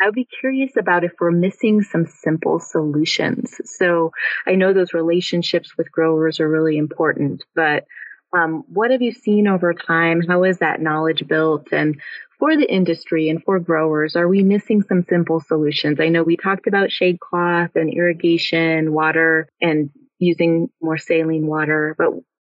I 0.00 0.06
would 0.06 0.14
be 0.14 0.28
curious 0.40 0.72
about 0.78 1.04
if 1.04 1.12
we're 1.20 1.30
missing 1.32 1.82
some 1.82 2.06
simple 2.06 2.60
solutions. 2.60 3.60
So 3.64 4.12
I 4.46 4.54
know 4.54 4.72
those 4.72 4.94
relationships 4.94 5.76
with 5.76 5.92
growers 5.92 6.40
are 6.40 6.48
really 6.48 6.78
important, 6.78 7.44
but 7.54 7.84
um, 8.32 8.64
what 8.68 8.90
have 8.90 9.02
you 9.02 9.12
seen 9.12 9.48
over 9.48 9.72
time? 9.72 10.22
How 10.22 10.44
is 10.44 10.58
that 10.58 10.80
knowledge 10.80 11.26
built? 11.26 11.72
And 11.72 12.00
for 12.38 12.56
the 12.56 12.70
industry 12.70 13.28
and 13.28 13.42
for 13.42 13.58
growers, 13.58 14.16
are 14.16 14.28
we 14.28 14.42
missing 14.42 14.82
some 14.82 15.04
simple 15.08 15.40
solutions? 15.40 15.98
I 16.00 16.08
know 16.08 16.22
we 16.22 16.36
talked 16.36 16.66
about 16.66 16.92
shade 16.92 17.20
cloth 17.20 17.70
and 17.74 17.92
irrigation, 17.92 18.92
water, 18.92 19.48
and 19.60 19.90
using 20.18 20.68
more 20.80 20.98
saline 20.98 21.46
water, 21.46 21.94
but 21.98 22.10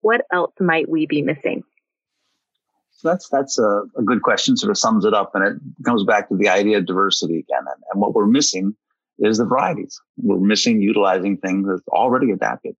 what 0.00 0.22
else 0.32 0.54
might 0.60 0.88
we 0.88 1.06
be 1.06 1.22
missing? 1.22 1.62
So 2.92 3.08
that's 3.08 3.28
that's 3.28 3.58
a, 3.58 3.82
a, 3.96 4.02
good 4.04 4.22
question. 4.22 4.56
Sort 4.56 4.72
of 4.72 4.78
sums 4.78 5.04
it 5.04 5.14
up, 5.14 5.32
and 5.34 5.44
it 5.44 5.84
comes 5.84 6.02
back 6.02 6.28
to 6.28 6.36
the 6.36 6.48
idea 6.48 6.78
of 6.78 6.86
diversity 6.86 7.38
again. 7.38 7.60
And, 7.60 7.82
and 7.92 8.00
what 8.00 8.12
we're 8.12 8.26
missing 8.26 8.74
is 9.20 9.38
the 9.38 9.44
varieties. 9.44 10.00
We're 10.16 10.40
missing 10.40 10.82
utilizing 10.82 11.36
things 11.36 11.68
that's 11.68 11.86
already 11.88 12.32
adapted. 12.32 12.74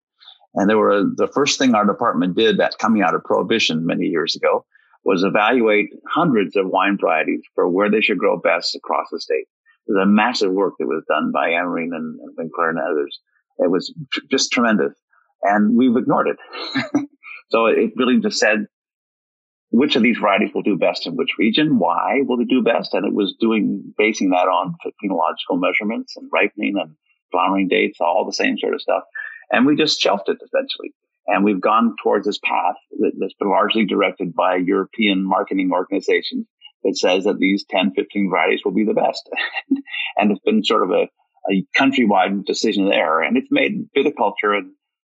And 0.55 0.69
there 0.69 0.77
were 0.77 1.03
the 1.15 1.27
first 1.27 1.59
thing 1.59 1.75
our 1.75 1.85
department 1.85 2.35
did 2.35 2.57
that 2.57 2.79
coming 2.79 3.01
out 3.01 3.15
of 3.15 3.23
prohibition 3.23 3.85
many 3.85 4.05
years 4.05 4.35
ago 4.35 4.65
was 5.05 5.23
evaluate 5.23 5.89
hundreds 6.07 6.55
of 6.55 6.67
wine 6.67 6.97
varieties 6.99 7.41
for 7.55 7.69
where 7.69 7.89
they 7.89 8.01
should 8.01 8.17
grow 8.17 8.37
best 8.39 8.75
across 8.75 9.07
the 9.11 9.19
state. 9.19 9.45
Was 9.87 10.03
a 10.03 10.05
massive 10.05 10.51
work 10.51 10.73
that 10.77 10.85
was 10.85 11.03
done 11.07 11.31
by 11.31 11.49
Amerine 11.49 11.95
and, 11.95 12.19
and 12.19 12.35
Winkler 12.37 12.69
and 12.69 12.79
others. 12.79 13.19
It 13.57 13.71
was 13.71 13.93
tr- 14.11 14.19
just 14.29 14.51
tremendous. 14.51 14.93
And 15.41 15.75
we've 15.77 15.95
ignored 15.95 16.27
it. 16.27 17.07
so 17.49 17.65
it 17.65 17.93
really 17.95 18.19
just 18.19 18.39
said, 18.39 18.67
which 19.71 19.95
of 19.95 20.03
these 20.03 20.17
varieties 20.17 20.51
will 20.53 20.63
do 20.63 20.77
best 20.77 21.07
in 21.07 21.15
which 21.15 21.37
region? 21.37 21.79
Why 21.79 22.21
will 22.23 22.37
they 22.37 22.43
do 22.43 22.61
best? 22.61 22.93
And 22.93 23.05
it 23.05 23.13
was 23.13 23.35
doing, 23.39 23.93
basing 23.97 24.31
that 24.31 24.47
on 24.47 24.75
phenological 25.03 25.59
measurements 25.59 26.15
and 26.17 26.29
ripening 26.33 26.75
and 26.79 26.95
flowering 27.31 27.67
dates, 27.67 27.99
all 28.01 28.25
the 28.25 28.33
same 28.33 28.57
sort 28.57 28.73
of 28.73 28.81
stuff. 28.81 29.03
And 29.51 29.65
we 29.65 29.75
just 29.75 29.99
shelved 29.99 30.29
it 30.29 30.37
essentially. 30.43 30.93
And 31.27 31.43
we've 31.43 31.61
gone 31.61 31.95
towards 32.01 32.25
this 32.25 32.39
path 32.43 32.75
that, 32.99 33.11
that's 33.19 33.33
been 33.35 33.49
largely 33.49 33.85
directed 33.85 34.33
by 34.33 34.55
European 34.55 35.23
marketing 35.23 35.69
organizations 35.71 36.47
that 36.83 36.97
says 36.97 37.25
that 37.25 37.37
these 37.39 37.65
10, 37.69 37.91
15 37.95 38.29
varieties 38.29 38.61
will 38.65 38.73
be 38.73 38.85
the 38.85 38.93
best. 38.93 39.29
and 40.17 40.31
it's 40.31 40.41
been 40.41 40.63
sort 40.63 40.83
of 40.83 40.91
a, 40.91 41.07
a 41.51 41.65
countrywide 41.77 42.45
decision 42.45 42.89
there. 42.89 43.21
And 43.21 43.37
it's 43.37 43.49
made 43.51 43.89
viticulture 43.95 44.57
and 44.57 44.71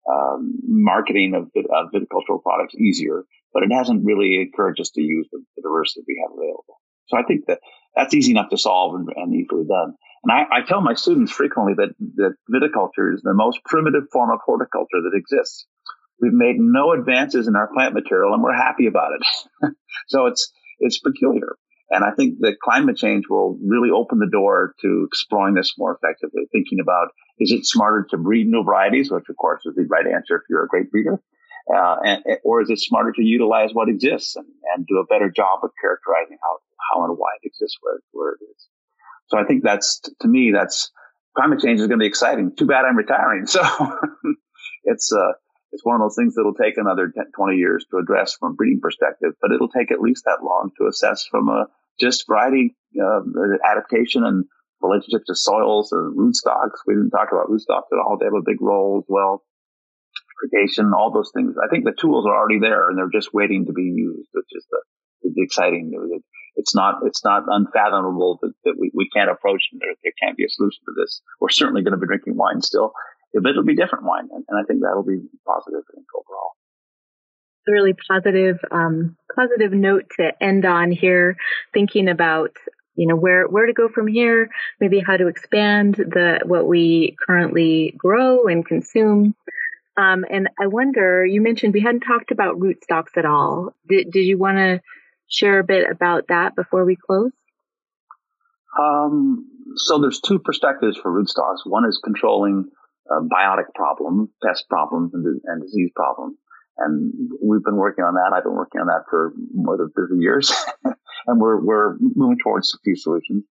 um, 0.10 0.54
marketing 0.64 1.34
of, 1.34 1.50
of, 1.72 1.92
viticultural 1.92 2.42
products 2.42 2.76
easier, 2.76 3.24
but 3.54 3.64
it 3.64 3.74
hasn't 3.74 4.06
really 4.06 4.40
encouraged 4.40 4.80
us 4.80 4.92
to 4.92 5.02
use 5.02 5.28
the, 5.32 5.40
the, 5.56 5.64
diversity 5.64 6.04
we 6.08 6.24
have 6.24 6.38
available. 6.38 6.80
So 7.08 7.18
I 7.18 7.24
think 7.24 7.46
that 7.48 7.60
that's 7.96 8.14
easy 8.14 8.32
enough 8.32 8.50
to 8.50 8.58
solve 8.58 8.96
and, 8.96 9.10
and 9.16 9.34
easily 9.34 9.66
done. 9.66 9.96
And 10.26 10.32
I, 10.32 10.58
I, 10.58 10.62
tell 10.68 10.82
my 10.82 10.96
students 10.96 11.32
frequently 11.32 11.74
that, 11.78 11.94
that 12.16 12.34
viticulture 12.50 13.14
is 13.14 13.22
the 13.22 13.36
most 13.36 13.60
primitive 13.64 14.10
form 14.12 14.32
of 14.32 14.40
horticulture 14.44 15.02
that 15.04 15.16
exists. 15.16 15.68
We've 16.20 16.34
made 16.34 16.56
no 16.58 16.94
advances 16.94 17.48
in 17.48 17.56
our 17.56 17.70
plant 17.72 17.94
material 17.94 18.34
and 18.34 18.42
we're 18.42 18.56
happy 18.56 18.88
about 18.88 19.12
it. 19.14 19.76
so 20.08 20.26
it's, 20.26 20.52
it's 20.80 21.00
peculiar. 21.00 21.58
And 21.92 22.04
I 22.04 22.10
think 22.18 22.40
that 22.40 22.58
climate 22.60 22.98
change 22.98 23.26
will 23.30 23.60
really 23.64 23.92
open 23.92 24.18
the 24.18 24.30
door 24.32 24.74
to 24.82 25.06
exploring 25.08 25.54
this 25.54 25.76
more 25.78 25.96
effectively, 25.96 26.48
thinking 26.52 26.80
about 26.82 27.10
is 27.38 27.52
it 27.52 27.66
smarter 27.66 28.08
to 28.10 28.18
breed 28.18 28.48
new 28.48 28.64
varieties, 28.64 29.12
which 29.12 29.30
of 29.30 29.38
course 29.38 29.62
is 29.66 29.76
the 29.76 29.86
right 29.86 30.08
answer 30.08 30.38
if 30.38 30.42
you're 30.50 30.64
a 30.64 30.68
great 30.68 30.90
breeder, 30.90 31.22
uh, 31.70 31.98
and, 32.04 32.24
or 32.44 32.64
is 32.64 32.72
it 32.72 32.80
smarter 32.80 33.12
to 33.12 33.22
utilize 33.22 33.70
what 33.74 33.90
exists 33.90 34.36
and, 34.36 34.48
and 34.74 34.88
do 34.88 34.98
a 34.98 35.06
better 35.06 35.30
job 35.30 35.60
of 35.62 35.70
characterizing 35.80 36.38
how, 36.42 36.58
how 36.90 37.06
and 37.06 37.18
why 37.20 37.30
it 37.44 37.48
exists 37.48 37.78
where, 37.82 38.00
where 38.14 38.34
it 38.34 38.44
is. 38.50 38.68
So 39.28 39.38
I 39.38 39.44
think 39.44 39.64
that's, 39.64 40.02
to 40.22 40.28
me, 40.28 40.52
that's 40.54 40.92
climate 41.36 41.60
change 41.60 41.80
is 41.80 41.88
going 41.88 42.00
to 42.00 42.04
be 42.04 42.08
exciting. 42.08 42.56
Too 42.56 42.68
bad 42.68 42.86
I'm 42.86 42.98
retiring. 42.98 43.46
So 44.86 44.92
it's, 44.94 45.12
uh, 45.12 45.34
it's 45.72 45.84
one 45.84 45.96
of 45.96 46.02
those 46.02 46.16
things 46.16 46.36
that'll 46.36 46.54
take 46.54 46.78
another 46.78 47.12
10, 47.14 47.32
20 47.36 47.58
years 47.58 47.86
to 47.92 47.98
address 47.98 48.36
from 48.40 48.52
a 48.52 48.56
breeding 48.56 48.80
perspective, 48.80 49.32
but 49.42 49.52
it'll 49.52 49.70
take 49.70 49.92
at 49.92 50.00
least 50.00 50.24
that 50.26 50.44
long 50.44 50.70
to 50.78 50.88
assess 50.88 51.26
from 51.30 51.50
a 51.50 51.66
just 52.00 52.26
variety 52.28 52.76
uh, 53.02 53.22
adaptation 53.70 54.24
and 54.24 54.46
relationship 54.82 55.26
to 55.28 55.36
soils 55.36 55.92
and 55.92 56.18
rootstocks. 56.18 56.80
We 56.86 56.94
didn't 56.94 57.12
talk 57.12 57.30
about 57.32 57.50
rootstocks 57.50 57.92
at 57.92 58.00
all. 58.00 58.18
They 58.18 58.26
have 58.26 58.34
a 58.34 58.46
big 58.46 58.62
role 58.62 59.00
as 59.04 59.06
well. 59.10 59.44
Irrigation, 60.44 60.94
all 60.96 61.12
those 61.12 61.32
things. 61.36 61.56
I 61.62 61.68
think 61.70 61.86
the 61.86 61.96
tools 62.00 62.26
are 62.26 62.36
already 62.36 62.60
there 62.60 62.90
and 62.90 62.98
they're 62.98 63.10
just 63.12 63.34
waiting 63.34 63.66
to 63.66 63.74
be 63.74 63.84
used, 63.84 64.30
which 64.34 64.52
is 64.52 64.66
the, 64.70 65.32
the 65.34 65.44
exciting. 65.44 65.92
It's 66.56 66.74
not, 66.74 67.02
it's 67.06 67.24
not 67.24 67.44
unfathomable 67.48 68.40
that, 68.42 68.54
that 68.64 68.76
we, 68.80 68.92
we 68.94 69.10
can't 69.10 69.30
approach 69.30 69.70
and 69.72 69.82
there, 69.82 69.94
there 70.04 70.14
can't 70.22 70.38
be 70.38 70.46
a 70.46 70.50
solution 70.50 70.84
to 70.86 70.94
this. 70.98 71.22
We're 71.42 71.50
certainly 71.50 71.84
going 71.84 71.94
to 71.94 72.00
be 72.00 72.08
drinking 72.08 72.38
wine 72.38 72.62
still 72.62 72.94
but 73.42 73.50
it'll 73.50 73.64
be 73.64 73.76
different 73.76 74.06
wine. 74.06 74.28
And, 74.32 74.44
and 74.48 74.60
I 74.60 74.64
think 74.64 74.82
that'll 74.82 75.04
be 75.04 75.22
positive 75.46 75.84
overall. 76.16 76.54
It's 77.60 77.70
A 77.70 77.72
really 77.72 77.94
positive, 77.94 78.60
um, 78.72 79.18
positive 79.36 79.72
note 79.72 80.06
to 80.20 80.32
end 80.42 80.66
on 80.66 80.92
here, 80.92 81.36
thinking 81.74 82.08
about 82.08 82.52
you 82.96 83.08
know 83.08 83.16
where 83.16 83.46
where 83.48 83.66
to 83.66 83.74
go 83.74 83.90
from 83.90 84.08
here 84.08 84.50
maybe 84.80 85.02
how 85.02 85.18
to 85.18 85.28
expand 85.28 85.96
the 85.96 86.40
what 86.46 86.66
we 86.66 87.18
currently 87.28 87.94
grow 87.98 88.48
and 88.48 88.66
consume 88.66 89.36
um, 89.98 90.24
and 90.30 90.48
i 90.62 90.68
wonder 90.68 91.26
you 91.26 91.42
mentioned 91.42 91.74
we 91.74 91.82
hadn't 91.82 92.06
talked 92.08 92.32
about 92.32 92.58
rootstocks 92.58 93.18
at 93.18 93.26
all 93.26 93.74
did, 93.90 94.10
did 94.12 94.22
you 94.22 94.38
want 94.38 94.56
to 94.56 94.80
share 95.28 95.60
a 95.60 95.64
bit 95.64 95.90
about 95.90 96.28
that 96.28 96.56
before 96.56 96.86
we 96.86 96.96
close 96.96 97.32
um, 98.80 99.48
so 99.76 100.00
there's 100.00 100.20
two 100.20 100.40
perspectives 100.40 100.98
for 100.98 101.12
rootstocks 101.12 101.66
one 101.66 101.88
is 101.88 102.00
controlling 102.04 102.70
uh, 103.10 103.22
biotic 103.22 103.74
problem, 103.74 104.30
pest 104.44 104.66
problems, 104.70 105.14
and, 105.14 105.42
and 105.46 105.62
disease 105.62 105.92
problems. 105.96 106.38
And 106.78 107.14
we've 107.42 107.64
been 107.64 107.78
working 107.78 108.04
on 108.04 108.16
that. 108.16 108.36
I've 108.36 108.44
been 108.44 108.56
working 108.56 108.82
on 108.82 108.88
that 108.88 109.04
for 109.10 109.32
more 109.54 109.78
than 109.78 109.92
30 109.96 110.18
years. 110.20 110.52
and 110.84 111.40
we're, 111.40 111.62
we're 111.62 111.96
moving 112.00 112.38
towards 112.44 112.74
a 112.74 112.80
few 112.84 112.96
solutions. 112.96 113.44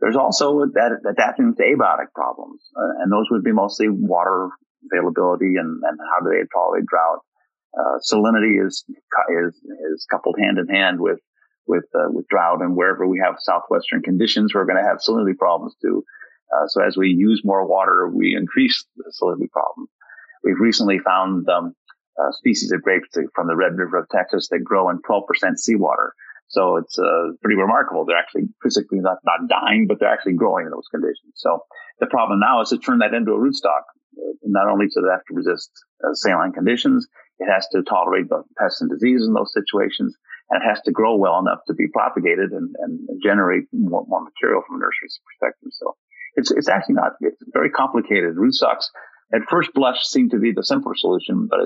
There's 0.00 0.16
also 0.16 0.66
that 0.74 0.98
adapting 1.08 1.54
to 1.54 1.62
abiotic 1.62 2.10
problems. 2.14 2.60
Uh, 2.76 3.02
and 3.02 3.12
those 3.12 3.26
would 3.30 3.44
be 3.44 3.52
mostly 3.52 3.86
water 3.88 4.48
availability 4.90 5.54
and, 5.60 5.80
and 5.84 5.98
how 6.10 6.24
do 6.24 6.30
they 6.30 6.42
tolerate 6.52 6.86
drought. 6.86 7.20
Uh, 7.78 7.98
salinity 8.10 8.64
is, 8.64 8.84
is, 8.88 9.54
is 9.54 10.06
coupled 10.10 10.36
hand 10.38 10.58
in 10.58 10.68
hand 10.68 11.00
with, 11.00 11.20
with, 11.66 11.84
uh, 11.94 12.10
with 12.10 12.26
drought. 12.28 12.60
And 12.60 12.76
wherever 12.76 13.06
we 13.06 13.20
have 13.24 13.36
southwestern 13.38 14.02
conditions, 14.02 14.54
we're 14.54 14.66
going 14.66 14.82
to 14.82 14.88
have 14.88 14.98
salinity 14.98 15.36
problems 15.36 15.74
too. 15.80 16.04
Uh, 16.52 16.66
so 16.68 16.82
as 16.84 16.96
we 16.96 17.08
use 17.08 17.42
more 17.44 17.66
water, 17.66 18.10
we 18.12 18.36
increase 18.36 18.84
the 18.96 19.12
salinity 19.20 19.50
problem. 19.50 19.86
We've 20.44 20.60
recently 20.60 20.98
found 20.98 21.48
um, 21.48 21.74
uh, 22.20 22.32
species 22.32 22.72
of 22.72 22.82
grapes 22.82 23.08
from 23.34 23.46
the 23.46 23.56
Red 23.56 23.76
River 23.76 23.98
of 23.98 24.08
Texas 24.10 24.48
that 24.50 24.62
grow 24.64 24.90
in 24.90 24.98
12% 24.98 25.22
seawater. 25.56 26.14
So 26.48 26.76
it's 26.76 26.98
uh, 26.98 27.32
pretty 27.40 27.58
remarkable. 27.58 28.04
They're 28.04 28.18
actually 28.18 28.48
physically 28.62 28.98
not, 29.00 29.18
not 29.24 29.48
dying, 29.48 29.86
but 29.88 29.98
they're 29.98 30.12
actually 30.12 30.34
growing 30.34 30.66
in 30.66 30.70
those 30.70 30.88
conditions. 30.90 31.32
So 31.36 31.60
the 31.98 32.06
problem 32.06 32.40
now 32.40 32.60
is 32.60 32.68
to 32.68 32.78
turn 32.78 32.98
that 32.98 33.14
into 33.14 33.32
a 33.32 33.38
rootstock. 33.38 33.88
Not 34.44 34.68
only 34.68 34.86
does 34.86 34.96
it 34.96 35.10
have 35.10 35.24
to 35.28 35.34
resist 35.34 35.70
uh, 36.04 36.14
saline 36.14 36.52
conditions, 36.52 37.06
it 37.38 37.48
has 37.50 37.66
to 37.72 37.82
tolerate 37.82 38.28
the 38.28 38.42
pests 38.58 38.80
and 38.80 38.90
disease 38.90 39.24
in 39.26 39.32
those 39.32 39.52
situations, 39.52 40.16
and 40.50 40.62
it 40.62 40.66
has 40.66 40.80
to 40.82 40.92
grow 40.92 41.16
well 41.16 41.38
enough 41.38 41.60
to 41.66 41.74
be 41.74 41.88
propagated 41.88 42.52
and, 42.52 42.74
and 42.80 43.00
generate 43.22 43.64
more, 43.72 44.04
more 44.06 44.22
material 44.22 44.62
from 44.66 44.76
a 44.76 44.78
nursery's 44.80 45.18
perspective. 45.26 45.70
So 45.72 45.96
it's, 46.36 46.50
it's 46.50 46.68
actually 46.68 46.96
not, 46.96 47.12
it's 47.20 47.42
very 47.52 47.70
complicated. 47.70 48.36
Rootstocks 48.36 48.86
at 49.34 49.48
first 49.48 49.70
blush 49.74 50.02
seem 50.04 50.28
to 50.30 50.38
be 50.38 50.52
the 50.52 50.64
simpler 50.64 50.94
solution, 50.94 51.48
but 51.48 51.60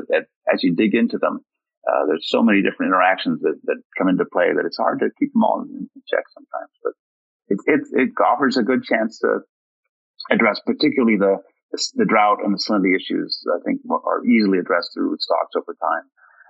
as 0.52 0.62
you 0.62 0.74
dig 0.74 0.94
into 0.94 1.18
them, 1.18 1.40
uh, 1.86 2.06
there's 2.06 2.28
so 2.28 2.42
many 2.42 2.62
different 2.62 2.90
interactions 2.90 3.40
that, 3.42 3.58
that 3.64 3.76
come 3.98 4.08
into 4.08 4.24
play 4.32 4.52
that 4.54 4.66
it's 4.66 4.76
hard 4.76 5.00
to 5.00 5.08
keep 5.18 5.32
them 5.32 5.44
all 5.44 5.62
in, 5.62 5.88
in 5.94 6.02
check 6.08 6.24
sometimes. 6.34 6.70
But 6.82 6.92
it, 7.48 7.58
it, 7.66 7.80
it 7.92 8.10
offers 8.24 8.56
a 8.56 8.62
good 8.62 8.82
chance 8.82 9.18
to 9.20 9.40
address 10.30 10.60
particularly 10.66 11.16
the, 11.16 11.38
the, 11.72 12.06
drought 12.08 12.38
and 12.44 12.54
the 12.54 12.62
salinity 12.62 12.96
issues. 12.96 13.42
I 13.52 13.62
think 13.64 13.80
are 13.90 14.24
easily 14.26 14.58
addressed 14.58 14.90
through 14.94 15.12
rootstocks 15.12 15.58
over 15.58 15.76
time. 15.78 16.06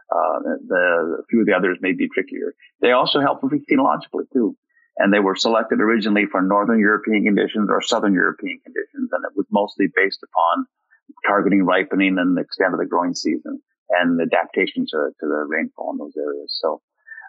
Uh, 0.06 0.38
the, 0.68 1.18
a 1.22 1.26
few 1.28 1.40
of 1.40 1.46
the 1.46 1.54
others 1.54 1.78
may 1.80 1.92
be 1.92 2.08
trickier. 2.08 2.54
They 2.80 2.92
also 2.92 3.20
help 3.20 3.42
phenologically 3.42 4.30
too 4.32 4.56
and 4.98 5.12
they 5.12 5.20
were 5.20 5.36
selected 5.36 5.80
originally 5.80 6.24
for 6.30 6.40
Northern 6.40 6.80
European 6.80 7.24
conditions 7.24 7.68
or 7.70 7.82
Southern 7.82 8.14
European 8.14 8.58
conditions, 8.64 9.10
and 9.12 9.24
it 9.24 9.36
was 9.36 9.46
mostly 9.50 9.86
based 9.94 10.20
upon 10.24 10.66
targeting 11.26 11.64
ripening 11.64 12.16
and 12.18 12.36
the 12.36 12.40
extent 12.40 12.72
of 12.72 12.80
the 12.80 12.88
growing 12.88 13.14
season. 13.14 13.60
and 13.90 14.18
adaptation 14.20 14.84
to, 14.84 15.14
to 15.20 15.26
the 15.30 15.46
rainfall 15.46 15.92
in 15.92 15.98
those 15.98 16.16
areas. 16.18 16.50
So 16.60 16.80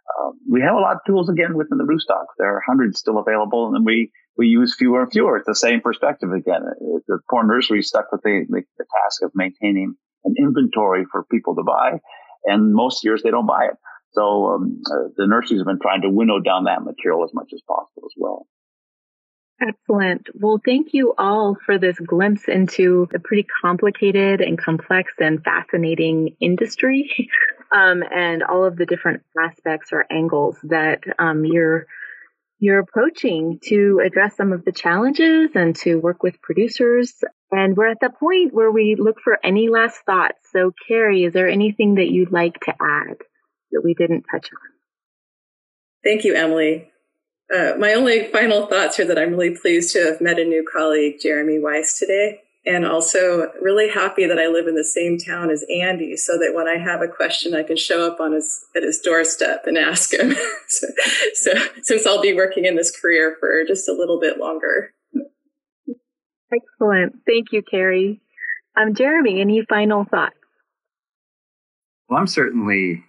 uh, 0.07 0.31
we 0.49 0.61
have 0.61 0.75
a 0.75 0.79
lot 0.79 0.95
of 0.95 1.01
tools 1.05 1.29
again 1.29 1.55
within 1.55 1.77
the 1.77 1.83
rootstock. 1.83 2.25
There 2.37 2.55
are 2.55 2.61
hundreds 2.65 2.99
still 2.99 3.17
available, 3.19 3.73
and 3.75 3.85
we 3.85 4.11
we 4.37 4.47
use 4.47 4.75
fewer 4.77 5.01
and 5.01 5.11
fewer. 5.11 5.37
It's 5.37 5.47
the 5.47 5.55
same 5.55 5.81
perspective 5.81 6.31
again. 6.31 6.61
The 7.07 7.19
poor 7.29 7.43
nursery 7.43 7.81
stuck 7.81 8.11
with 8.11 8.21
the, 8.21 8.45
the, 8.47 8.61
the 8.77 8.85
task 9.03 9.23
of 9.23 9.31
maintaining 9.33 9.95
an 10.25 10.35
inventory 10.37 11.05
for 11.11 11.25
people 11.31 11.55
to 11.55 11.63
buy, 11.63 11.99
and 12.45 12.73
most 12.73 13.03
years 13.03 13.23
they 13.23 13.31
don't 13.31 13.47
buy 13.47 13.65
it. 13.65 13.77
So 14.11 14.45
um, 14.47 14.81
uh, 14.85 15.09
the 15.17 15.27
nurseries 15.27 15.59
have 15.59 15.67
been 15.67 15.79
trying 15.81 16.01
to 16.01 16.09
winnow 16.09 16.39
down 16.39 16.63
that 16.65 16.83
material 16.83 17.23
as 17.23 17.33
much 17.33 17.49
as 17.53 17.61
possible 17.67 18.03
as 18.05 18.13
well. 18.17 18.47
Excellent. 19.59 20.27
Well, 20.35 20.61
thank 20.63 20.93
you 20.93 21.15
all 21.17 21.55
for 21.65 21.79
this 21.79 21.97
glimpse 21.99 22.47
into 22.47 23.07
a 23.13 23.19
pretty 23.19 23.47
complicated 23.61 24.39
and 24.39 24.57
complex 24.57 25.13
and 25.19 25.43
fascinating 25.43 26.35
industry, 26.39 27.09
um, 27.71 28.03
and 28.03 28.43
all 28.43 28.65
of 28.65 28.75
the 28.75 28.85
different 28.85 29.23
aspects 29.39 29.89
or 29.91 30.05
angles 30.11 30.57
that 30.63 31.03
um, 31.17 31.43
you're 31.43 31.87
you're 32.59 32.79
approaching 32.79 33.59
to 33.63 34.01
address 34.03 34.35
some 34.35 34.51
of 34.51 34.65
the 34.65 34.71
challenges 34.71 35.51
and 35.53 35.75
to 35.75 35.97
work 35.97 36.23
with 36.23 36.41
producers. 36.41 37.13
And 37.51 37.77
we're 37.77 37.89
at 37.91 37.99
the 38.01 38.09
point 38.09 38.53
where 38.53 38.71
we 38.71 38.95
look 38.95 39.17
for 39.23 39.37
any 39.43 39.69
last 39.69 39.99
thoughts. 40.07 40.39
So, 40.51 40.73
Carrie, 40.87 41.23
is 41.23 41.33
there 41.33 41.47
anything 41.47 41.95
that 41.95 42.09
you'd 42.09 42.31
like 42.31 42.59
to 42.61 42.73
add 42.81 43.17
that 43.71 43.81
we 43.83 43.93
didn't 43.93 44.25
touch 44.31 44.47
on? 44.47 44.73
Thank 46.03 46.23
you, 46.23 46.33
Emily. 46.33 46.89
Uh, 47.53 47.73
my 47.79 47.93
only 47.93 48.27
final 48.27 48.67
thoughts 48.67 48.99
are 48.99 49.05
that 49.05 49.17
I'm 49.17 49.31
really 49.31 49.55
pleased 49.55 49.93
to 49.93 50.03
have 50.03 50.21
met 50.21 50.39
a 50.39 50.43
new 50.43 50.65
colleague, 50.69 51.15
Jeremy 51.21 51.59
Weiss, 51.59 51.97
today, 51.97 52.41
and 52.65 52.85
also 52.85 53.51
really 53.61 53.89
happy 53.89 54.25
that 54.25 54.37
I 54.37 54.47
live 54.47 54.67
in 54.67 54.75
the 54.75 54.83
same 54.83 55.17
town 55.17 55.49
as 55.49 55.63
Andy, 55.81 56.17
so 56.17 56.37
that 56.37 56.53
when 56.53 56.67
I 56.67 56.77
have 56.77 57.01
a 57.01 57.07
question, 57.07 57.55
I 57.55 57.63
can 57.63 57.77
show 57.77 58.05
up 58.05 58.19
on 58.19 58.33
his 58.33 58.65
at 58.75 58.83
his 58.83 58.99
doorstep 58.99 59.63
and 59.65 59.77
ask 59.77 60.13
him. 60.13 60.35
so, 60.67 60.87
so, 61.33 61.51
since 61.83 62.05
I'll 62.05 62.21
be 62.21 62.33
working 62.33 62.65
in 62.65 62.75
this 62.75 62.91
career 62.91 63.37
for 63.39 63.63
just 63.65 63.87
a 63.87 63.93
little 63.93 64.19
bit 64.19 64.37
longer. 64.37 64.93
Excellent, 66.51 67.15
thank 67.25 67.47
you, 67.53 67.61
Carrie. 67.61 68.21
Um, 68.75 68.93
Jeremy, 68.93 69.39
any 69.39 69.65
final 69.67 70.03
thoughts? 70.03 70.35
Well, 72.09 72.19
I'm 72.19 72.27
certainly 72.27 73.03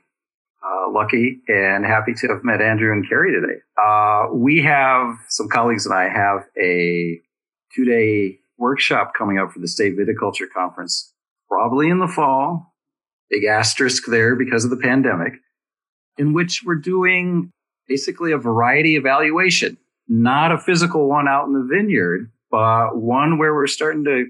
uh, 0.64 0.90
lucky 0.90 1.40
and 1.48 1.84
happy 1.84 2.14
to 2.14 2.28
have 2.28 2.44
met 2.44 2.60
Andrew 2.60 2.92
and 2.92 3.08
Carrie 3.08 3.32
today. 3.32 3.60
Uh, 3.82 4.26
we 4.32 4.62
have 4.62 5.16
some 5.28 5.48
colleagues 5.48 5.86
and 5.86 5.94
I 5.94 6.08
have 6.08 6.44
a 6.60 7.20
two 7.74 7.84
day 7.84 8.38
workshop 8.58 9.12
coming 9.16 9.38
up 9.38 9.52
for 9.52 9.60
the 9.60 9.68
state 9.68 9.96
viticulture 9.96 10.48
conference, 10.52 11.12
probably 11.48 11.88
in 11.88 12.00
the 12.00 12.08
fall. 12.08 12.74
Big 13.30 13.44
asterisk 13.44 14.06
there 14.06 14.34
because 14.34 14.64
of 14.64 14.70
the 14.70 14.76
pandemic, 14.76 15.34
in 16.16 16.32
which 16.32 16.62
we're 16.64 16.74
doing 16.74 17.50
basically 17.86 18.32
a 18.32 18.38
variety 18.38 18.96
evaluation, 18.96 19.76
not 20.08 20.50
a 20.50 20.58
physical 20.58 21.08
one 21.08 21.28
out 21.28 21.46
in 21.46 21.52
the 21.52 21.68
vineyard, 21.70 22.30
but 22.50 22.96
one 22.96 23.38
where 23.38 23.54
we're 23.54 23.66
starting 23.66 24.04
to 24.04 24.26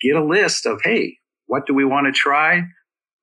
get 0.00 0.16
a 0.16 0.24
list 0.24 0.66
of, 0.66 0.80
hey, 0.82 1.18
what 1.46 1.66
do 1.66 1.74
we 1.74 1.84
want 1.84 2.06
to 2.06 2.12
try? 2.12 2.62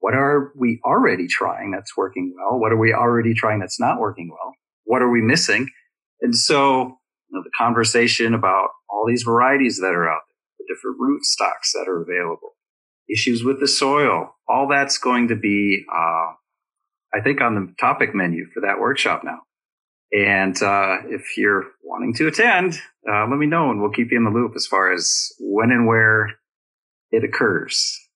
What 0.08 0.16
are 0.16 0.54
we 0.56 0.80
already 0.86 1.28
trying 1.28 1.72
that's 1.72 1.98
working 1.98 2.34
well? 2.34 2.58
What 2.58 2.72
are 2.72 2.78
we 2.78 2.94
already 2.94 3.34
trying 3.34 3.60
that's 3.60 3.78
not 3.78 4.00
working 4.00 4.30
well? 4.30 4.54
What 4.86 5.02
are 5.02 5.10
we 5.10 5.22
missing? 5.22 5.68
And 6.22 6.34
so 6.34 6.84
you 7.28 7.32
know, 7.32 7.44
the 7.44 7.52
conversation 7.58 8.34
about 8.34 8.70
all 8.90 9.04
these 9.06 9.24
varieties 9.24 9.80
that 9.82 9.94
are 9.94 10.08
out 10.08 10.22
there, 10.30 10.66
the 10.66 10.74
different 10.74 10.96
root 10.98 11.26
stocks 11.26 11.74
that 11.74 11.90
are 11.90 12.02
available, 12.02 12.52
issues 13.14 13.44
with 13.44 13.60
the 13.60 13.68
soil, 13.68 14.34
all 14.48 14.70
that's 14.70 14.98
going 14.98 15.28
to 15.28 15.36
be, 15.36 15.84
uh, 15.94 16.32
I 17.14 17.20
think 17.22 17.42
on 17.42 17.56
the 17.56 17.74
topic 17.78 18.16
menu 18.16 18.46
for 18.54 18.62
that 18.62 18.80
workshop 18.80 19.26
now. 19.26 19.40
And 20.14 20.56
uh, 20.64 21.00
if 21.10 21.36
you're 21.36 21.66
wanting 21.84 22.14
to 22.14 22.30
attend, 22.30 22.80
uh, 23.12 23.28
let 23.28 23.38
me 23.38 23.46
know 23.46 23.72
and 23.72 23.82
we'll 23.82 23.92
keep 23.92 24.12
you 24.12 24.18
in 24.18 24.24
the 24.24 24.30
loop 24.30 24.54
as 24.56 24.68
far 24.68 24.94
as 24.94 25.34
when 25.42 25.72
and 25.72 25.86
where 25.86 26.30
it 27.12 27.26
occurs. 27.26 28.07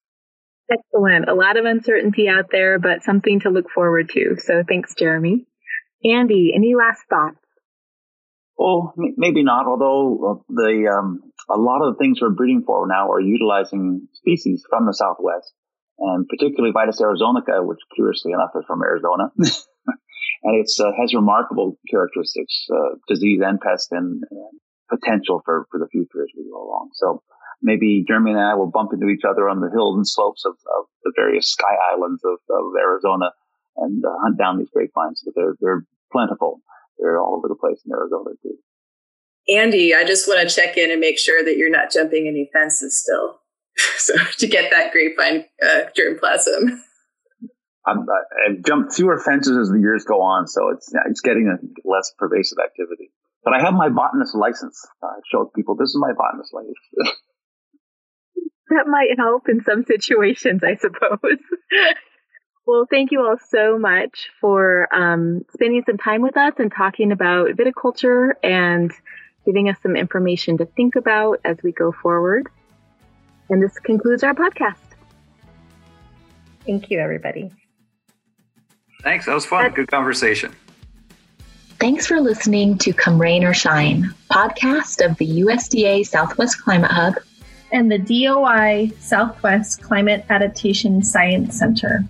Excellent. 0.70 1.30
A 1.30 1.34
lot 1.34 1.58
of 1.58 1.66
uncertainty 1.66 2.28
out 2.30 2.46
there, 2.52 2.80
but 2.80 3.04
something 3.04 3.40
to 3.42 3.50
look 3.50 3.70
forward 3.70 4.10
to. 4.14 4.38
So 4.38 4.64
thanks, 4.68 4.96
Jeremy. 4.96 5.46
Andy, 6.04 6.54
any 6.56 6.76
last 6.76 7.04
thoughts? 7.10 7.38
Well, 8.58 8.94
maybe 8.96 9.44
not. 9.44 9.66
Although 9.66 10.22
uh, 10.22 10.44
the 10.50 10.86
um, 10.94 11.22
a 11.50 11.58
lot 11.58 11.82
of 11.82 11.94
the 11.94 11.98
things 11.98 12.22
we're 12.22 12.30
breeding 12.30 12.64
for 12.66 12.88
now 12.88 13.10
are 13.10 13.20
utilizing 13.20 14.08
species 14.14 14.64
from 14.70 14.86
the 14.86 14.94
Southwest, 14.94 15.54
and 15.98 16.28
particularly 16.28 16.74
Vitis 16.74 17.02
arizonica, 17.02 17.66
which 17.66 17.80
curiously 17.96 18.32
enough 18.34 18.52
is 18.56 18.64
from 18.68 18.84
Arizona, 18.84 19.32
and 19.38 20.56
it 20.62 20.70
uh, 20.80 20.92
has 21.00 21.14
remarkable 21.14 21.80
characteristics, 21.90 22.68
uh, 22.72 22.96
disease 23.08 23.42
and 23.44 23.60
pest, 23.60 23.88
and, 23.92 24.24
and, 24.30 24.60
potential 24.92 25.42
for 25.46 25.66
for 25.72 25.80
the 25.80 25.88
future 25.88 26.22
as 26.22 26.30
we 26.38 26.44
go 26.52 26.62
along. 26.62 26.90
So 26.94 27.24
maybe 27.62 28.04
Jeremy 28.08 28.32
and 28.32 28.40
I 28.40 28.56
will 28.56 28.70
bump 28.70 28.92
into 28.94 29.08
each 29.08 29.24
other 29.28 29.50
on 29.50 29.62
the 29.62 29.70
hills 29.72 29.96
and 29.96 30.08
slopes 30.08 30.44
of, 30.46 30.54
of 30.54 30.86
the 31.04 31.14
various 31.16 31.50
sky 31.50 31.76
islands 31.94 32.22
of, 32.26 32.40
of 32.50 32.74
Arizona 32.80 33.32
and 33.78 34.04
uh, 34.04 34.10
hunt 34.24 34.38
down 34.38 34.58
these 34.58 34.70
grapevines. 34.74 35.22
But 35.26 35.34
they're 35.36 35.56
they're 35.60 35.86
plentiful. 36.12 36.62
They're 37.00 37.20
all 37.20 37.38
over 37.38 37.48
the 37.48 37.56
place 37.56 37.82
in 37.86 37.92
Arizona 37.92 38.36
too. 38.44 38.58
Andy, 39.50 39.96
I 39.96 40.04
just 40.04 40.28
want 40.28 40.48
to 40.48 40.54
check 40.54 40.78
in 40.78 40.92
and 40.92 41.00
make 41.00 41.18
sure 41.18 41.44
that 41.44 41.58
you're 41.58 41.72
not 41.72 41.92
jumping 41.92 42.28
any 42.28 42.50
fences 42.54 43.00
still. 43.00 43.40
so 43.98 44.14
to 44.38 44.48
get 44.48 44.72
that 44.72 44.92
grapevine 44.92 45.46
uh, 45.64 45.90
germplasm. 45.98 46.80
I'm, 47.88 48.06
I've 48.48 48.64
jumped 48.64 48.94
fewer 48.94 49.20
fences 49.20 49.58
as 49.58 49.70
the 49.70 49.80
years 49.80 50.04
go 50.04 50.22
on, 50.22 50.48
so 50.48 50.70
it's 50.70 50.94
it's 51.08 51.22
getting 51.22 51.50
a 51.50 51.58
less 51.88 52.12
pervasive 52.18 52.60
activity. 52.64 53.12
But 53.44 53.56
I 53.56 53.62
have 53.62 53.74
my 53.74 53.90
botanist 53.90 54.36
license. 54.36 54.80
I 55.04 55.18
showed 55.32 55.52
people 55.54 55.76
this 55.76 55.90
is 55.90 55.98
my 56.00 56.14
botanist 56.14 56.54
license. 56.54 57.18
that 58.72 58.88
might 58.88 59.18
help 59.18 59.48
in 59.48 59.64
some 59.64 59.86
situations, 59.86 60.62
I 60.64 60.76
suppose. 60.76 61.40
well, 62.66 62.88
thank 62.90 63.12
you 63.12 63.22
all 63.22 63.38
so 63.50 63.78
much 63.78 64.30
for 64.40 64.88
um, 64.94 65.46
spending 65.54 65.84
some 65.86 65.98
time 65.98 66.22
with 66.22 66.38
us 66.38 66.54
and 66.58 66.72
talking 66.72 67.12
about 67.12 67.50
viticulture 67.50 68.32
and 68.44 68.92
giving 69.46 69.70
us 69.70 69.78
some 69.82 69.96
information 69.96 70.58
to 70.58 70.66
think 70.66 70.96
about 70.96 71.40
as 71.46 71.58
we 71.64 71.72
go 71.72 71.92
forward. 71.92 72.48
And 73.50 73.62
this 73.62 73.78
concludes 73.80 74.24
our 74.24 74.34
podcast. 74.34 74.76
Thank 76.66 76.90
you, 76.90 77.00
everybody. 77.00 77.52
Thanks. 79.02 79.26
That 79.26 79.34
was 79.34 79.46
fun. 79.46 79.72
Good 79.72 79.90
conversation. 79.90 80.56
Thanks 81.80 82.06
for 82.06 82.22
listening 82.22 82.78
to 82.78 82.94
Come 82.94 83.20
Rain 83.20 83.44
or 83.44 83.56
Shine, 83.56 84.14
podcast 84.32 85.04
of 85.04 85.18
the 85.18 85.42
USDA 85.42 86.06
Southwest 86.06 86.62
Climate 86.62 86.92
Hub 86.92 87.16
and 87.72 87.92
the 87.92 87.98
DOI 87.98 88.92
Southwest 89.00 89.82
Climate 89.82 90.24
Adaptation 90.30 91.04
Science 91.04 91.58
Center. 91.58 92.04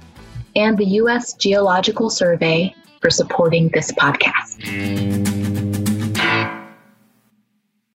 and 0.54 0.76
the 0.76 0.86
U.S. 1.00 1.32
Geological 1.34 2.10
Survey 2.10 2.74
for 3.00 3.10
supporting 3.10 3.68
this 3.68 3.92
podcast. 3.92 5.55